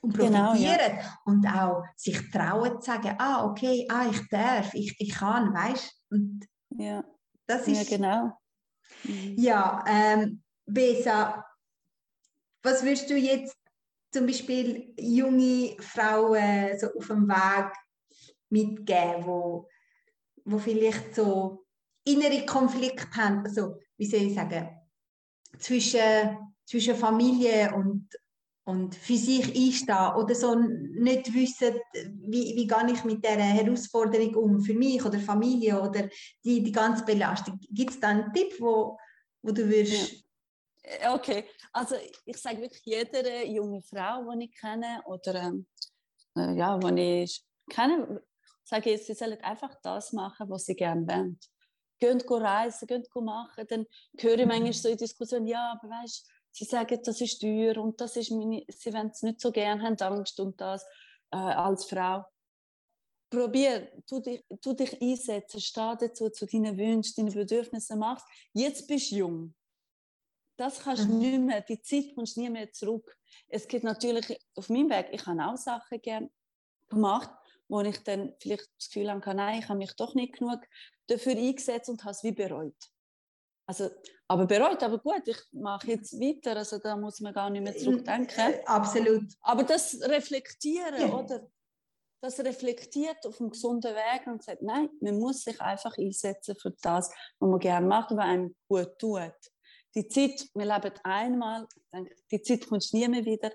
und 0.00 0.14
profitieren 0.14 0.54
genau, 0.54 0.54
ja. 0.54 1.18
und 1.24 1.46
auch 1.46 1.84
sich 1.96 2.30
trauen 2.30 2.80
zu 2.80 2.86
sagen, 2.86 3.14
ah, 3.18 3.44
okay, 3.44 3.86
ah, 3.90 4.06
ich 4.10 4.28
darf, 4.30 4.72
ich, 4.74 4.96
ich 4.98 5.14
kann, 5.14 5.52
weißt 5.52 6.04
du? 6.10 6.38
Ja. 6.78 7.04
Das 7.46 7.66
ist, 7.66 7.90
ja, 7.90 7.96
genau. 7.96 8.38
Mhm. 9.04 9.34
Ja, 9.36 9.84
ähm, 9.86 10.42
Besa, 10.66 11.44
was 12.62 12.82
würdest 12.82 13.10
du 13.10 13.16
jetzt 13.16 13.56
zum 14.12 14.26
Beispiel 14.26 14.94
junge 14.98 15.76
Frauen 15.80 16.78
so 16.78 16.88
auf 16.94 17.06
dem 17.06 17.28
Weg 17.28 17.72
mitgeben, 18.50 19.26
wo 19.26 19.68
wo 20.50 20.58
vielleicht 20.58 21.14
so 21.14 21.64
innere 22.04 22.44
Konflikte 22.46 23.06
haben, 23.16 23.44
also 23.44 23.76
wie 23.96 24.06
soll 24.06 24.22
ich 24.22 24.34
sagen, 24.34 24.68
zwischen, 25.58 26.54
zwischen 26.64 26.96
Familie 26.96 27.74
und, 27.74 28.08
und 28.64 28.94
für 28.94 29.16
sich 29.16 29.46
einstehen 29.54 30.14
oder 30.16 30.34
so 30.34 30.54
nicht 30.54 31.32
wissen, 31.34 31.74
wie, 31.92 32.56
wie 32.56 32.66
gehe 32.66 32.92
ich 32.92 33.04
mit 33.04 33.24
dieser 33.24 33.36
Herausforderung 33.36 34.34
um, 34.36 34.60
für 34.60 34.74
mich 34.74 35.04
oder 35.04 35.18
Familie 35.18 35.80
oder 35.80 36.08
die, 36.44 36.62
die 36.62 36.72
ganze 36.72 37.04
Belastung. 37.04 37.58
Gibt 37.70 37.90
es 37.90 38.00
da 38.00 38.08
einen 38.08 38.32
Tipp, 38.32 38.54
wo, 38.58 38.98
wo 39.42 39.52
du 39.52 39.68
würdest... 39.68 40.12
Ja. 40.12 41.14
Okay, 41.14 41.44
also 41.72 41.96
ich 42.24 42.38
sage 42.38 42.62
wirklich 42.62 42.82
jeder 42.84 43.44
junge 43.44 43.82
Frau, 43.82 44.32
die 44.34 44.46
ich 44.46 44.58
kenne 44.58 45.02
oder 45.04 45.34
ähm, 45.34 45.66
äh, 46.34 46.54
ja, 46.54 46.78
die 46.78 47.24
ich 47.24 47.44
kenne, 47.68 48.22
sage 48.68 48.92
ich, 48.92 49.06
sie 49.06 49.14
sollen 49.14 49.40
einfach 49.40 49.74
das 49.82 50.12
machen, 50.12 50.50
was 50.50 50.66
sie 50.66 50.74
gerne 50.74 51.06
wollen. 51.08 51.40
Gehen 51.98 52.20
reisen, 52.20 52.86
gehen 52.86 53.04
machen. 53.14 53.66
Dann 53.66 53.86
höre 54.18 54.38
ich 54.38 54.42
mhm. 54.42 54.48
manchmal 54.48 54.72
so 54.74 54.88
in 54.88 54.98
Diskussionen, 54.98 55.46
ja, 55.46 55.72
aber 55.72 55.90
weißt 55.90 56.30
sie 56.52 56.64
sagen, 56.64 57.00
das 57.02 57.20
ist 57.20 57.40
teuer 57.40 57.78
und 57.78 58.00
das 58.00 58.16
ist 58.16 58.30
meine, 58.30 58.64
sie 58.68 58.92
wollen 58.92 59.08
es 59.08 59.22
nicht 59.22 59.40
so 59.40 59.50
gerne, 59.50 59.82
haben 59.82 59.96
Angst 59.96 60.38
und 60.38 60.60
das 60.60 60.84
äh, 61.32 61.36
als 61.36 61.86
Frau. 61.86 62.24
Probier, 63.30 63.90
tu 64.06 64.20
dich, 64.20 64.44
tu 64.60 64.72
dich 64.74 65.00
einsetzen, 65.00 65.60
steh 65.60 65.94
dazu, 65.98 66.30
zu 66.30 66.46
deinen 66.46 66.76
Wünschen, 66.76 67.14
deinen 67.16 67.34
Bedürfnissen, 67.34 67.98
mach's. 67.98 68.24
Jetzt 68.52 68.86
bist 68.86 69.10
du 69.12 69.16
jung. 69.16 69.54
Das 70.56 70.80
kannst 70.80 71.04
du 71.04 71.08
mhm. 71.08 71.18
nicht 71.18 71.40
mehr, 71.40 71.60
die 71.62 71.80
Zeit 71.80 72.14
kommst 72.14 72.36
nie 72.36 72.50
mehr 72.50 72.70
zurück. 72.72 73.16
Es 73.48 73.66
gibt 73.66 73.84
natürlich 73.84 74.38
auf 74.54 74.68
meinem 74.68 74.90
Weg, 74.90 75.08
ich 75.12 75.24
habe 75.26 75.44
auch 75.44 75.56
Sachen 75.56 76.00
gerne 76.02 76.30
gemacht, 76.88 77.30
wo 77.68 77.80
ich 77.80 78.02
dann 78.02 78.34
vielleicht 78.40 78.68
das 78.78 78.88
Gefühl 78.88 79.10
habe, 79.10 79.34
nein, 79.34 79.60
ich 79.60 79.68
habe 79.68 79.78
mich 79.78 79.94
doch 79.96 80.14
nicht 80.14 80.38
genug 80.38 80.60
dafür 81.06 81.32
eingesetzt 81.32 81.88
und 81.88 82.02
habe 82.02 82.12
es 82.12 82.22
wie 82.24 82.32
bereut. 82.32 82.76
Also, 83.66 83.90
aber 84.28 84.46
bereut, 84.46 84.82
aber 84.82 84.98
gut, 84.98 85.26
ich 85.26 85.38
mache 85.52 85.88
jetzt 85.88 86.14
weiter, 86.14 86.56
also 86.56 86.78
da 86.78 86.96
muss 86.96 87.20
man 87.20 87.34
gar 87.34 87.50
nicht 87.50 87.62
mehr 87.62 87.76
zurückdenken. 87.76 88.54
Äh, 88.54 88.64
absolut. 88.64 89.24
Aber 89.42 89.62
das 89.62 90.00
Reflektieren, 90.02 91.00
ja. 91.00 91.14
oder? 91.14 91.46
Das 92.20 92.40
reflektiert 92.40 93.24
auf 93.26 93.40
einem 93.40 93.50
gesunden 93.50 93.94
Weg 93.94 94.26
und 94.26 94.42
sagt, 94.42 94.62
nein, 94.62 94.88
man 95.00 95.20
muss 95.20 95.44
sich 95.44 95.60
einfach 95.60 95.96
einsetzen 95.96 96.56
für 96.60 96.72
das, 96.82 97.10
was 97.38 97.48
man 97.48 97.60
gerne 97.60 97.86
macht 97.86 98.10
und 98.10 98.16
was 98.16 98.24
einem 98.24 98.56
gut 98.66 98.98
tut. 98.98 99.34
Die 99.94 100.08
Zeit, 100.08 100.48
wir 100.54 100.66
leben 100.66 100.94
einmal, 101.04 101.68
die 102.30 102.42
Zeit 102.42 102.66
kommt 102.66 102.92
nie 102.92 103.06
mehr 103.06 103.24
wieder 103.24 103.52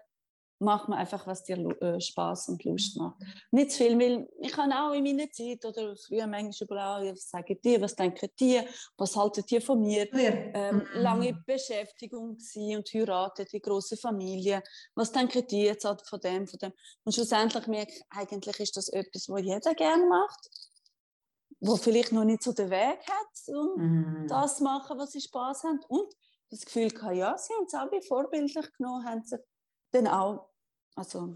mach 0.63 0.87
mal 0.87 0.97
einfach, 0.97 1.27
was 1.27 1.43
dir 1.43 1.57
äh, 1.81 1.99
Spaß 1.99 2.49
und 2.49 2.63
Lust 2.63 2.97
macht. 2.97 3.21
Nicht 3.51 3.71
zu 3.71 3.77
viel, 3.77 3.99
weil 3.99 4.27
ich 4.39 4.51
kann 4.51 4.71
auch 4.71 4.93
in 4.93 5.03
meiner 5.03 5.29
Zeit 5.31 5.63
oder 5.65 5.95
früher 5.95 6.27
manchmal 6.27 6.67
überall, 6.67 7.11
was 7.11 7.29
sagen 7.29 7.57
die, 7.63 7.81
was 7.81 7.95
denken 7.95 8.29
die, 8.39 8.61
was 8.97 9.15
halten 9.15 9.43
die 9.49 9.61
von 9.61 9.81
mir? 9.81 10.07
Ähm, 10.13 10.77
mhm. 10.77 11.01
lange 11.01 11.33
Beschäftigung 11.45 12.37
und 12.55 12.93
heiratet, 12.93 13.51
die 13.51 13.61
große 13.61 13.97
Familie, 13.97 14.63
was 14.95 15.11
denken 15.11 15.45
die 15.47 15.63
jetzt 15.63 15.85
von 15.85 16.19
dem, 16.19 16.47
von 16.47 16.59
dem? 16.59 16.73
Und 17.03 17.13
schlussendlich 17.13 17.67
merke 17.67 17.93
ich, 17.93 18.03
eigentlich 18.09 18.59
ist 18.59 18.77
das 18.77 18.89
etwas, 18.89 19.29
was 19.29 19.41
jeder 19.41 19.73
gerne 19.75 20.05
macht, 20.05 20.49
wo 21.59 21.75
vielleicht 21.75 22.11
noch 22.11 22.25
nicht 22.25 22.43
so 22.43 22.53
den 22.53 22.69
Weg 22.69 22.99
hat, 23.07 23.55
um 23.55 23.75
mhm. 23.77 24.27
das 24.27 24.57
zu 24.57 24.63
machen, 24.63 24.97
was 24.97 25.11
sie 25.11 25.21
Spaß 25.21 25.63
haben 25.63 25.79
und 25.87 26.13
das 26.49 26.65
Gefühl 26.65 26.91
hatte, 27.01 27.15
ja, 27.15 27.37
sie 27.37 27.53
haben 27.53 27.65
es 27.65 27.73
auch 27.73 27.91
wie 27.91 28.05
vorbildlich 28.05 28.71
genommen, 28.73 29.05
haben 29.05 29.23
sich 29.23 29.39
dann 29.91 30.07
auch 30.07 30.49
also, 30.95 31.35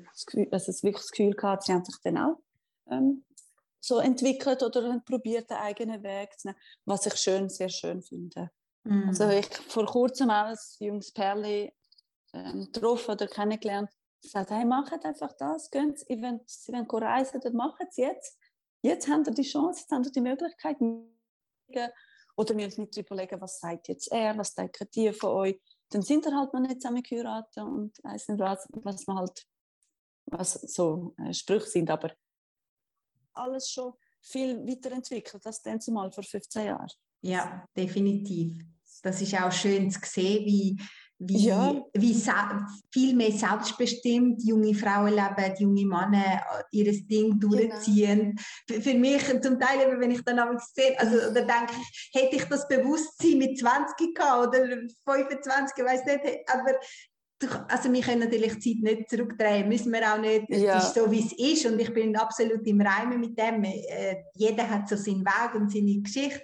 also 0.52 0.72
es 0.72 0.84
wirklich 0.84 1.04
das 1.04 1.12
Gefühl 1.12 1.34
gehabt, 1.34 1.64
sie 1.64 1.74
haben 1.74 1.86
sich 1.86 1.98
dann 2.04 2.18
auch 2.18 2.38
ähm, 2.90 3.24
so 3.80 4.00
entwickelt 4.00 4.64
oder 4.64 4.84
haben 4.84 5.04
probiert, 5.04 5.50
einen 5.52 5.62
eigenen 5.62 6.04
Weg 6.04 6.38
zu 6.40 6.48
nehmen, 6.48 6.60
was 6.86 7.06
ich 7.06 7.16
schön, 7.16 7.50
sehr 7.50 7.70
schön 7.70 8.02
finde. 8.02 8.52
Mm. 8.84 9.08
Also 9.08 9.30
ich 9.30 9.48
vor 9.48 9.86
kurzem 9.86 10.30
auch 10.30 10.48
ein 10.48 10.58
junges 10.80 11.12
Pärchen 11.12 11.72
ähm, 12.34 12.70
getroffen 12.72 13.12
oder 13.12 13.28
kennengelernt, 13.28 13.90
gesagt, 14.22 14.52
hey, 14.52 14.66
macht 14.66 15.06
einfach 15.06 15.34
das, 15.34 15.70
gehen 15.72 15.96
Sie, 15.96 16.22
wenn 16.22 16.42
Sie 16.46 16.74
wollen 16.74 17.04
reisen, 17.04 17.40
dann 17.42 17.56
machen 17.56 17.88
Sie 17.90 18.02
jetzt. 18.02 18.38
Jetzt 18.82 19.08
haben 19.08 19.26
Sie 19.26 19.34
die 19.34 19.44
Chance, 19.44 19.82
jetzt 19.82 19.92
haben 19.92 20.04
Sie 20.04 20.12
die 20.12 20.22
Möglichkeit. 20.22 20.78
Oder 22.36 22.56
wir 22.56 22.66
uns 22.66 22.78
nicht 22.78 22.98
überlegen, 22.98 23.42
was 23.42 23.60
sagt 23.60 23.88
jetzt 23.88 24.12
er, 24.12 24.38
was 24.38 24.54
denken 24.54 24.88
die 24.94 25.12
von 25.12 25.32
euch 25.32 25.60
dann 25.90 26.02
sind 26.02 26.26
wir 26.26 26.36
halt 26.36 26.54
noch 26.54 26.60
nicht 26.60 26.82
zusammen 26.82 27.04
geheiratet 27.04 27.58
und 27.64 27.98
weiß 28.04 28.30
nicht 28.30 28.40
was, 28.40 28.68
was 28.72 29.08
man 29.08 29.18
halt, 29.18 29.46
was 30.26 30.54
so 30.54 31.14
äh, 31.18 31.34
Sprüche 31.34 31.68
sind, 31.68 31.90
aber 31.90 32.12
alles 33.34 33.70
schon 33.70 33.94
viel 34.22 34.66
weiterentwickelt 34.68 35.46
als 35.46 35.62
dann 35.62 35.80
zumal 35.80 36.12
vor 36.12 36.24
15 36.24 36.66
Jahren. 36.66 36.92
Ja, 37.22 37.66
definitiv. 37.76 38.64
Das 39.04 39.22
ist 39.22 39.34
auch 39.36 39.52
schön 39.52 39.90
zu 39.92 40.00
sehen, 40.04 40.46
wie 40.46 40.82
wie, 41.20 41.48
ja. 41.48 41.76
wie 41.94 42.14
viel 42.92 43.16
mehr 43.16 43.32
selbstbestimmt 43.32 44.44
junge 44.44 44.76
Frauen 44.76 45.14
leben, 45.14 45.56
junge 45.58 45.86
Männer 45.86 46.44
ihr 46.72 46.92
Ding 47.08 47.40
genau. 47.40 47.56
durchziehen. 47.56 48.40
Genau. 48.68 48.82
Für, 48.82 48.94
mich 48.94 49.24
zum 49.42 49.60
Teil, 49.60 50.00
wenn 50.00 50.12
ich 50.12 50.24
dann 50.24 50.40
auch 50.40 50.60
sehe, 50.74 51.00
also 51.00 51.34
da 51.34 51.42
denke 51.42 51.74
ich, 51.82 52.10
hätte 52.14 52.36
ich 52.36 52.44
das 52.46 52.68
Bewusstsein 52.68 53.40
mit 53.40 53.58
20 53.58 54.14
gehabt 54.14 54.48
oder 54.48 54.68
25, 55.06 55.78
ich 55.78 55.84
weiß 55.84 56.06
nicht, 56.06 56.22
aber 56.48 56.78
also 57.68 57.92
wir 57.92 58.02
können 58.02 58.22
natürlich 58.22 58.58
die 58.60 58.82
Zeit 58.82 58.84
nicht 58.84 59.10
zurückdrehen, 59.10 59.70
müssen 59.70 59.94
wir 59.94 60.14
auch 60.14 60.20
nicht. 60.20 60.50
Ja. 60.50 60.78
Es 60.78 60.86
ist 60.86 60.96
so, 60.96 61.10
wie 61.12 61.20
es 61.20 61.34
ist 61.34 61.72
und 61.72 61.80
ich 61.80 61.94
bin 61.94 62.16
absolut 62.16 62.66
im 62.66 62.82
Reimen 62.82 63.20
mit 63.20 63.38
dem. 63.38 63.64
Äh, 63.64 64.24
jeder 64.34 64.68
hat 64.68 64.90
so 64.90 64.96
seinen 64.96 65.24
Weg 65.26 65.54
und 65.54 65.72
seine 65.72 66.02
Geschichte. 66.02 66.42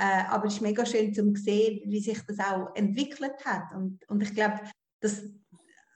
Äh, 0.00 0.24
aber 0.30 0.46
es 0.46 0.54
ist 0.54 0.62
mega 0.62 0.86
schön 0.86 1.12
zu 1.12 1.34
sehen, 1.34 1.82
wie 1.84 2.00
sich 2.00 2.18
das 2.26 2.38
auch 2.38 2.74
entwickelt 2.74 3.44
hat. 3.44 3.74
Und, 3.74 4.00
und 4.08 4.22
ich 4.22 4.34
glaube, 4.34 4.60
dass 5.00 5.22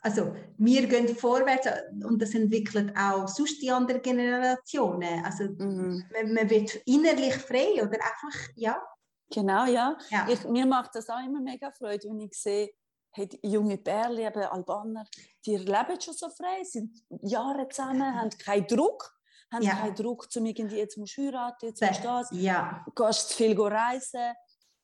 also 0.03 0.37
wir 0.59 0.87
gehen 0.87 1.09
vorwärts 1.09 1.67
und 2.05 2.21
das 2.21 2.35
entwickelt 2.35 2.95
auch 2.95 3.27
sonst 3.27 3.62
die 3.62 3.71
anderen 3.71 4.03
Generationen. 4.03 5.25
Also 5.25 5.45
mhm. 5.45 6.05
man, 6.12 6.35
man, 6.35 6.51
wird 6.51 6.75
innerlich 6.85 7.35
frei 7.37 7.83
oder 7.83 7.95
einfach, 7.95 8.49
ja. 8.57 8.83
Genau, 9.31 9.64
ja. 9.64 9.97
ja. 10.11 10.29
Ich, 10.29 10.45
mir 10.45 10.67
macht 10.67 10.95
das 10.95 11.09
auch 11.09 11.25
immer 11.25 11.40
mega 11.40 11.71
Freude, 11.71 12.07
wenn 12.11 12.21
ich 12.21 12.35
sehe, 12.35 12.69
hey, 13.12 13.27
junge 13.43 13.79
Perle, 13.79 14.31
Albaner, 14.53 15.07
die 15.47 15.57
leben 15.57 15.99
schon 15.99 16.12
so 16.12 16.29
frei, 16.29 16.62
sind 16.64 16.95
Jahre 17.23 17.67
zusammen, 17.71 18.14
haben 18.14 18.29
keinen 18.29 18.67
Druck 18.67 19.11
haben 19.55 19.62
ja. 19.62 19.75
keinen 19.77 19.95
Druck, 19.95 20.31
zu 20.31 20.45
irgendwie, 20.45 20.77
jetzt 20.77 20.97
musst 20.99 21.17
du 21.17 21.23
heiraten, 21.23 21.67
jetzt 21.67 21.81
musst 21.81 22.01
du 22.01 22.09
das. 22.09 22.29
Ja. 22.33 22.85
Gehst 22.95 23.31
zu 23.31 23.37
viel 23.37 23.61
reisen. 23.61 24.35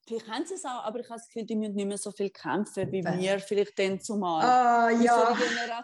vielleicht 0.07 0.29
haben 0.29 0.47
sie 0.47 0.55
es 0.55 0.65
auch, 0.65 0.85
aber 0.85 1.01
ich 1.01 1.09
habe 1.09 1.19
das 1.19 1.29
Gefühl, 1.29 1.45
die 1.45 1.57
müssen 1.57 1.75
nicht 1.75 1.87
mehr 1.87 1.99
so 1.99 2.11
viel 2.13 2.31
kämpfen, 2.31 2.91
wie 2.91 3.05
wir 3.05 3.39
vielleicht 3.41 3.79
dann 3.79 4.01
zumal. 4.01 4.43
Ah, 4.43 4.91
ja. 4.91 5.37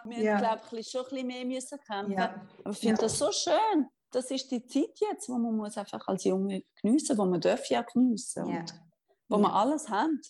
Wir 0.05 0.19
ja. 0.23 0.37
glaube 0.37 0.79
ich, 0.79 0.89
schon 0.89 1.01
ein 1.01 1.09
bisschen 1.09 1.27
mehr 1.27 1.45
müssen 1.45 1.79
kämpfen. 1.79 2.17
Ja. 2.17 2.47
Aber 2.63 2.71
ich 2.71 2.79
finde 2.79 2.95
ja. 2.95 3.01
das 3.01 3.17
so 3.17 3.31
schön. 3.31 3.87
Das 4.11 4.31
ist 4.31 4.49
die 4.49 4.65
Zeit 4.65 4.97
jetzt, 5.11 5.27
wo 5.27 5.37
man 5.37 5.55
muss 5.55 5.77
einfach 5.77 6.07
als 6.07 6.23
Junge 6.23 6.63
geniessen, 6.81 7.17
wo 7.17 7.25
man 7.25 7.41
darf 7.41 7.69
ja 7.69 7.81
geniessen 7.81 8.47
ja. 8.47 8.59
und 8.59 8.73
wo 9.27 9.37
wir 9.37 9.53
alles 9.53 9.89
haben 9.89 10.21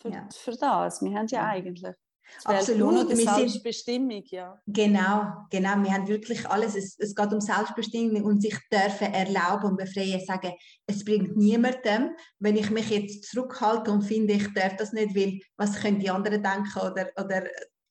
für, 0.00 0.10
für 0.30 0.56
das. 0.56 1.02
Wir 1.02 1.16
haben 1.16 1.26
ja 1.26 1.44
eigentlich. 1.44 1.94
Absolut. 2.44 3.08
Wir 3.08 3.16
Selbstbestimmung, 3.16 4.22
ja. 4.26 4.60
Genau, 4.66 5.46
genau. 5.50 5.82
Wir 5.82 5.92
haben 5.92 6.08
wirklich 6.08 6.48
alles. 6.48 6.74
Es, 6.74 6.98
es 6.98 7.14
geht 7.14 7.32
um 7.32 7.40
Selbstbestimmung 7.40 8.24
und 8.24 8.42
sich 8.42 8.56
dürfen 8.70 9.12
erlauben 9.12 9.70
und 9.70 9.76
befreien, 9.76 10.24
sagen, 10.24 10.52
es 10.86 11.04
bringt 11.04 11.36
niemandem, 11.36 12.10
wenn 12.38 12.56
ich 12.56 12.70
mich 12.70 12.90
jetzt 12.90 13.24
zurückhalte 13.24 13.90
und 13.90 14.02
finde, 14.02 14.34
ich 14.34 14.52
darf 14.54 14.76
das 14.76 14.92
nicht, 14.92 15.14
weil 15.14 15.40
was 15.56 15.80
können 15.80 15.98
die 15.98 16.10
anderen 16.10 16.42
denken 16.42 16.78
oder, 16.78 17.10
oder 17.16 17.44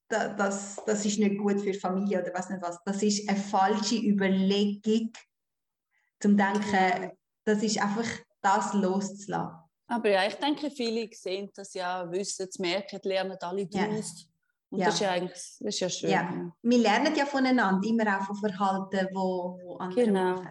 das, 0.10 0.78
das 0.86 1.06
ist 1.06 1.20
nicht 1.20 1.38
gut 1.38 1.60
für 1.62 1.74
Familie 1.74 2.22
oder 2.22 2.34
was 2.34 2.50
nicht 2.50 2.62
was. 2.62 2.80
Das 2.86 3.04
ist 3.04 3.28
eine 3.28 3.38
falsche 3.38 3.96
Überlegung, 3.96 5.12
zum 6.20 6.38
denken, 6.38 7.12
das 7.44 7.62
ist 7.64 7.82
einfach 7.82 8.08
das 8.42 8.74
loszulassen. 8.74 9.67
Aber 9.88 10.10
ja, 10.10 10.28
ich 10.28 10.36
denke, 10.36 10.70
viele 10.70 11.10
sehen 11.14 11.50
das 11.56 11.74
ja, 11.74 12.10
wissen 12.12 12.48
es, 12.50 12.60
merken, 12.60 13.00
lernen 13.04 13.38
alle 13.40 13.66
daraus. 13.68 14.22
Ja. 14.22 14.28
Und 14.70 14.80
ja. 14.80 14.86
das 14.86 14.96
ist 14.96 15.02
ja 15.02 15.12
eigentlich 15.12 15.34
das 15.34 15.62
ist 15.62 15.80
ja 15.80 15.90
schön. 15.90 16.10
Ja. 16.10 16.52
Wir 16.62 16.78
lernen 16.78 17.16
ja 17.16 17.26
voneinander, 17.26 17.88
immer 17.88 18.18
auch 18.18 18.26
von 18.26 18.36
Verhalten, 18.36 19.08
wo, 19.14 19.58
wo 19.64 19.78
andere 19.78 20.06
genau. 20.06 20.36
machen. 20.36 20.50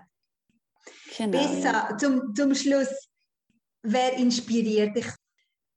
Genau, 1.18 1.30
Besser, 1.38 1.88
ja. 1.90 1.96
zum, 1.98 2.34
zum 2.34 2.54
Schluss, 2.54 3.08
wer 3.82 4.14
inspiriert 4.14 4.96
dich? 4.96 5.06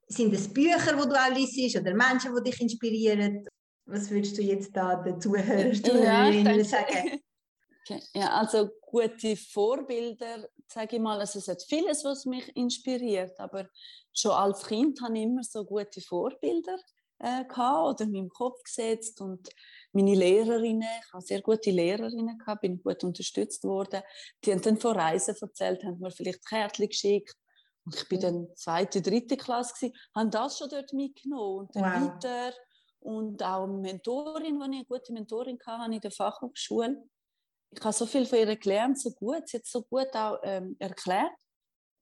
Sind 0.08 0.34
es 0.34 0.52
Bücher, 0.52 0.96
die 0.96 1.10
du 1.10 1.14
auch 1.14 1.36
liest, 1.36 1.78
oder 1.78 1.94
Menschen, 1.94 2.34
die 2.36 2.50
dich 2.50 2.62
inspirieren? 2.62 3.46
Was 3.86 4.10
würdest 4.10 4.38
du 4.38 4.42
jetzt 4.42 4.76
da 4.76 4.96
den 4.96 5.20
Zuhörern 5.20 5.74
ja, 5.74 6.64
sagen? 6.64 7.20
Ja, 8.14 8.32
also 8.32 8.70
gute 8.82 9.36
Vorbilder, 9.36 10.48
sage 10.68 10.98
ich 10.98 11.02
mal, 11.02 11.20
also 11.20 11.40
es 11.40 11.48
hat 11.48 11.64
vieles, 11.64 12.04
was 12.04 12.26
mich 12.26 12.56
inspiriert, 12.56 13.40
aber 13.40 13.68
schon 14.14 14.32
als 14.32 14.66
Kind 14.66 15.02
habe 15.02 15.18
ich 15.18 15.24
immer 15.24 15.44
so 15.44 15.66
gute 15.66 16.02
Vorbilder 16.02 16.78
äh, 17.20 17.46
gehabt 17.46 18.02
oder 18.02 18.04
in 18.06 18.12
meinem 18.12 18.30
Kopf 18.30 18.62
gesetzt 18.64 19.22
und 19.22 19.50
meine 19.92 20.16
Lehrerinnen, 20.16 20.88
ich 21.04 21.14
habe 21.14 21.24
sehr 21.24 21.42
gute 21.42 21.72
Lehrerinnen 21.72 22.38
gehabt, 22.38 22.62
bin 22.62 22.82
gut 22.82 23.04
unterstützt 23.04 23.64
worden, 23.64 24.02
die 24.44 24.52
haben 24.52 24.62
dann 24.62 24.78
von 24.78 24.96
Reisen 24.96 25.36
erzählt, 25.40 25.84
haben 25.84 26.00
mir 26.00 26.12
vielleicht 26.12 26.48
Kärtchen 26.48 26.90
geschickt 26.90 27.36
und 27.86 27.96
ich 27.96 28.08
bin 28.08 28.20
dann 28.20 28.48
zweite, 28.56 29.02
dritte 29.02 29.38
Klasse 29.38 29.74
gewesen, 29.74 29.96
habe 30.16 30.30
das 30.30 30.58
schon 30.58 30.70
dort 30.70 30.94
mitgenommen 30.94 31.60
und 31.60 31.76
dann 31.76 31.84
wow. 31.84 32.14
weiter. 32.14 32.54
Und 33.02 33.42
auch 33.42 33.64
eine 33.64 33.78
Mentorin, 33.78 34.60
die 34.60 34.66
ich 34.66 34.78
eine 34.78 34.86
gute 34.86 35.14
Mentorin 35.14 35.58
hatte 35.66 35.94
in 35.94 36.02
der 36.02 36.12
Fachhochschule, 36.12 37.02
ich 37.72 37.82
habe 37.82 37.94
so 37.94 38.06
viel 38.06 38.26
von 38.26 38.40
ihr 38.40 38.56
gelernt, 38.56 39.00
so 39.00 39.12
gut, 39.12 39.48
sie 39.48 39.58
hat 39.58 39.66
so 39.66 39.84
gut 39.84 40.14
auch 40.14 40.40
ähm, 40.44 40.76
erklärt. 40.80 41.36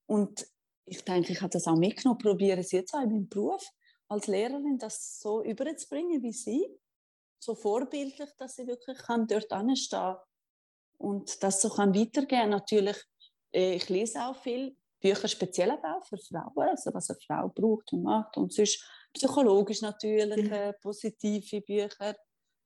Und 0.06 0.48
ich 0.86 1.04
denke, 1.04 1.34
ich 1.34 1.42
habe 1.42 1.50
das 1.50 1.68
auch 1.68 1.76
mitgenommen, 1.76 2.20
probiere 2.20 2.60
es 2.60 2.72
jetzt 2.72 2.94
auch 2.94 3.02
in 3.02 3.10
meinem 3.10 3.28
Beruf 3.28 3.68
als 4.08 4.28
Lehrerin, 4.28 4.78
das 4.78 5.20
so 5.20 5.44
überzubringen 5.44 6.24
wie 6.24 6.32
sie. 6.32 6.66
So 7.40 7.54
vorbildlich, 7.56 8.30
dass 8.38 8.56
sie 8.56 8.66
wirklich 8.66 8.98
kann 8.98 9.28
dort 9.28 9.52
anstehen 9.52 10.16
und 10.98 11.44
das 11.44 11.62
so 11.62 11.70
kann 11.70 11.94
weitergehen. 11.94 12.50
Natürlich, 12.50 12.98
äh, 13.54 13.76
ich 13.76 13.90
lese 13.90 14.22
auch 14.24 14.36
viel 14.42 14.76
Bücher 15.00 15.28
speziell 15.28 15.72
auch 15.72 16.06
für 16.06 16.18
Frauen, 16.18 16.70
also 16.70 16.94
was 16.94 17.10
eine 17.10 17.20
Frau 17.20 17.50
braucht 17.50 17.94
und 17.94 18.04
macht 18.04 18.38
und 18.38 18.52
sonst 18.52 18.84
psychologisch 19.14 19.82
natürlich 19.82 20.52
äh, 20.52 20.74
positive 20.82 21.62
Bücher 21.62 22.16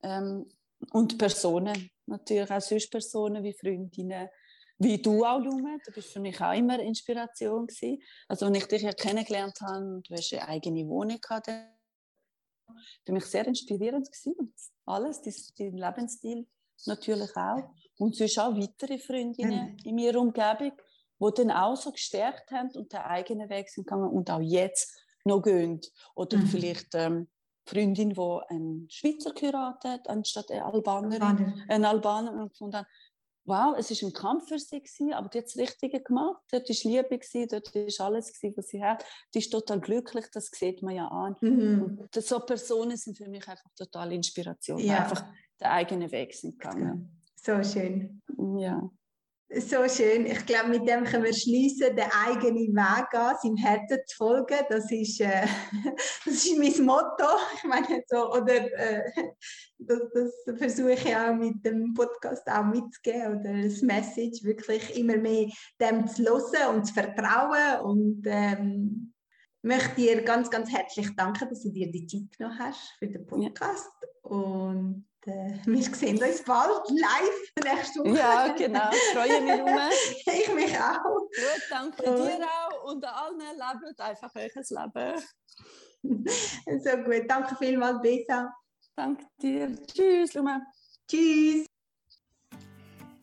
ähm, 0.04 0.48
und 0.92 1.18
Personen 1.18 1.90
natürlich 2.06 2.52
auch 2.52 2.62
sonst 2.62 2.92
Personen 2.92 3.44
wie 3.44 3.54
Freundinnen, 3.54 4.30
wie 4.78 5.02
du 5.02 5.24
auch, 5.26 5.40
Lume. 5.40 5.78
Du 5.86 5.92
bist 5.92 6.12
für 6.12 6.20
mich 6.20 6.40
auch 6.42 6.54
immer 6.54 6.80
Inspiration 6.80 7.68
gewesen. 7.68 8.02
Also, 8.28 8.48
als 8.48 8.58
ich 8.58 8.66
dich 8.66 8.82
ja 8.82 8.92
kennengelernt 8.92 9.60
habe, 9.62 10.02
du 10.08 10.16
hast 10.16 10.34
eine 10.34 10.48
eigene 10.48 10.88
Wohnung 10.88 11.20
gehabt, 11.22 11.48
für 13.06 13.12
mich 13.12 13.26
sehr 13.26 13.46
inspirierend 13.48 14.12
gewesen. 14.12 14.54
Alles, 14.86 15.22
dein 15.22 15.78
Lebensstil 15.78 16.48
natürlich 16.86 17.36
auch. 17.36 17.70
Und 17.98 18.16
sonst 18.16 18.40
auch 18.40 18.56
weitere 18.56 18.98
Freundinnen 18.98 19.74
mhm. 19.74 19.78
in 19.84 19.96
meiner 19.96 20.20
Umgebung, 20.20 20.72
die 21.20 21.32
dann 21.36 21.52
auch 21.52 21.76
so 21.76 21.92
gestärkt 21.92 22.52
haben 22.52 22.72
und 22.72 22.92
den 22.92 23.02
eigenen 23.02 23.50
Weg 23.50 23.70
sind 23.70 23.86
gegangen 23.86 24.10
und 24.10 24.32
auch 24.32 24.42
jetzt 24.42 25.00
noch 25.24 25.42
gehen. 25.42 25.80
Oder 26.16 26.38
mhm. 26.38 26.48
vielleicht 26.48 26.96
ähm, 26.96 27.28
Freundin, 27.66 28.12
die 28.12 28.40
einen 28.50 28.90
Schweizer 28.90 29.34
geheiratet 29.34 30.08
anstatt 30.08 30.52
eine 30.52 30.66
Albanerin. 30.66 31.22
Albaner. 31.22 31.66
Ein 31.68 31.86
Albaner. 31.86 32.34
Und 32.34 32.50
gefunden, 32.50 32.86
wow, 33.46 33.76
es 33.78 33.90
war 33.90 34.10
ein 34.10 34.14
Kampf 34.14 34.48
für 34.48 34.60
sie, 34.60 34.80
gewesen, 34.80 35.14
aber 35.14 35.30
die 35.30 35.40
hat 35.40 35.46
das 35.46 35.58
Richtige 35.58 36.02
gemacht. 36.02 36.42
Dort 36.52 36.70
war 36.70 36.92
Liebe, 36.92 37.18
gewesen, 37.18 37.48
dort 37.50 37.74
war 37.74 38.06
alles, 38.06 38.34
gewesen, 38.34 38.54
was 38.58 38.68
sie 38.68 38.84
hat. 38.84 39.06
Die 39.34 39.40
ist 39.40 39.52
total 39.52 39.80
glücklich, 39.80 40.26
das 40.34 40.48
sieht 40.48 40.82
man 40.82 40.96
ja 40.96 41.08
an. 41.08 41.36
Mhm. 41.42 42.00
Und 42.00 42.24
so 42.24 42.40
Personen 42.40 42.98
sind 42.98 43.18
für 43.18 43.30
mich 43.30 43.48
einfach 43.48 43.70
total 43.76 44.14
Inspiration, 44.14 44.80
ja. 44.80 45.00
einfach 45.00 45.26
den 45.60 45.68
eigenen 45.68 46.12
Weg 46.12 46.34
sind 46.34 46.60
gegangen. 46.60 47.20
So 47.36 47.64
schön. 47.64 48.22
Ja. 48.58 48.90
So 49.54 49.86
schön. 49.90 50.28
Ich 50.28 50.46
glaube, 50.46 50.70
mit 50.70 50.88
dem 50.88 51.04
können 51.04 51.26
wir 51.26 51.34
schließen, 51.34 51.94
den 51.94 52.10
eigenen 52.26 52.74
Weg 52.74 53.14
an, 53.14 53.36
seinem 53.44 53.58
Herzen 53.58 54.00
zu 54.08 54.16
folgen. 54.16 54.60
Das 54.70 54.90
ist, 54.90 55.20
äh, 55.20 55.46
das 56.26 56.46
ist 56.46 56.58
mein 56.58 56.86
Motto. 56.86 57.26
Ich 57.56 57.64
meine, 57.66 58.02
so, 58.08 58.32
oder 58.32 58.56
äh, 58.56 59.12
das, 59.78 60.00
das 60.14 60.58
versuche 60.58 60.94
ich 60.94 61.14
auch 61.14 61.34
mit 61.34 61.66
dem 61.66 61.94
Podcast 61.94 62.48
auch 62.48 62.64
mitzugeben. 62.64 63.42
Oder 63.42 63.64
das 63.64 63.82
Message 63.82 64.42
wirklich 64.44 64.98
immer 64.98 65.18
mehr 65.18 65.50
dem 65.82 66.08
zu 66.08 66.24
hören 66.24 66.78
und 66.78 66.86
zu 66.86 66.94
vertrauen. 66.94 67.82
Und 67.84 68.24
ähm, 68.28 69.14
möchte 69.64 69.96
dir 69.96 70.22
ganz, 70.22 70.50
ganz 70.50 70.72
herzlich 70.72 71.14
danken, 71.18 71.50
dass 71.50 71.64
du 71.64 71.72
dir 71.72 71.92
die 71.92 72.08
Zeit 72.08 72.38
genommen 72.38 72.58
hast 72.58 72.94
für 73.00 73.08
den 73.08 73.28
Podcast. 73.28 73.92
Ja. 74.02 74.30
Und 74.30 75.11
wir 75.66 75.84
sehen 75.84 76.22
uns 76.22 76.44
bald 76.44 76.90
live 76.90 77.64
nächste 77.64 78.00
Woche. 78.00 78.18
Ja, 78.18 78.48
genau. 78.58 78.90
Freue 79.14 79.42
mich 79.42 79.62
rum. 79.62 79.80
ich 80.26 80.54
mich 80.54 80.80
auch. 80.80 81.04
Gut, 81.04 81.62
danke 81.70 82.04
und. 82.04 82.28
dir 82.28 82.44
auch 82.44 82.84
und 82.92 83.06
allen 83.06 83.40
lebt 83.40 84.00
einfach 84.00 84.34
euch 84.36 84.56
Leben. 84.56 85.22
so 86.84 86.98
gut. 87.04 87.30
Danke 87.30 87.56
vielmals, 87.56 88.02
Besa. 88.02 88.52
Danke 88.96 89.26
dir. 89.42 89.76
Tschüss, 89.86 90.34
Luma. 90.34 90.62
Tschüss. 91.08 91.68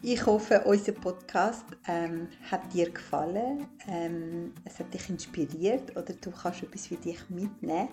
Ich 0.01 0.25
hoffe, 0.25 0.63
unser 0.65 0.93
Podcast 0.93 1.65
ähm, 1.89 2.29
hat 2.49 2.73
dir 2.73 2.89
gefallen. 2.89 3.67
Ähm, 3.89 4.55
es 4.65 4.79
hat 4.79 4.95
dich 4.95 5.11
inspiriert 5.11 5.91
oder 5.97 6.15
du 6.15 6.31
kannst 6.31 6.63
etwas 6.63 6.87
für 6.87 6.97
dich 6.97 7.19
mitnehmen. 7.29 7.89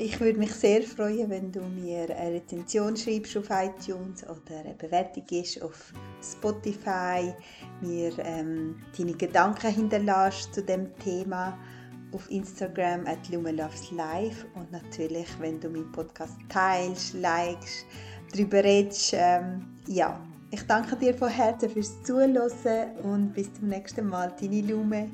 Ich 0.00 0.20
würde 0.20 0.38
mich 0.38 0.54
sehr 0.54 0.82
freuen, 0.82 1.28
wenn 1.28 1.50
du 1.50 1.60
mir 1.60 2.08
eine 2.16 2.36
Rezension 2.36 2.96
schreibst 2.96 3.36
auf 3.36 3.48
iTunes 3.50 4.22
oder 4.22 4.60
eine 4.60 4.74
Bewertung 4.74 5.24
ist 5.30 5.60
auf 5.60 5.92
Spotify, 6.22 7.34
mir 7.80 8.12
ähm, 8.20 8.76
deine 8.96 9.14
Gedanken 9.14 9.72
hinterlässt 9.72 10.54
zu 10.54 10.62
dem 10.62 10.96
Thema 10.98 11.58
auf 12.12 12.30
Instagram 12.30 13.08
at 13.08 13.28
Live 13.28 14.46
und 14.54 14.70
natürlich, 14.70 15.26
wenn 15.40 15.58
du 15.58 15.68
meinen 15.68 15.90
Podcast 15.90 16.36
teilst, 16.48 17.14
likest, 17.14 17.84
darüber 18.32 18.62
redest. 18.62 19.14
Ähm, 19.16 19.66
ja, 19.88 20.24
ich 20.52 20.62
danke 20.62 20.94
dir 20.94 21.12
von 21.12 21.28
Herzen 21.28 21.70
fürs 21.70 22.00
Zuhören 22.04 22.38
und 23.02 23.32
bis 23.34 23.52
zum 23.54 23.68
nächsten 23.68 24.08
Mal, 24.08 24.32
deine 24.40 24.60
Lume. 24.60 25.10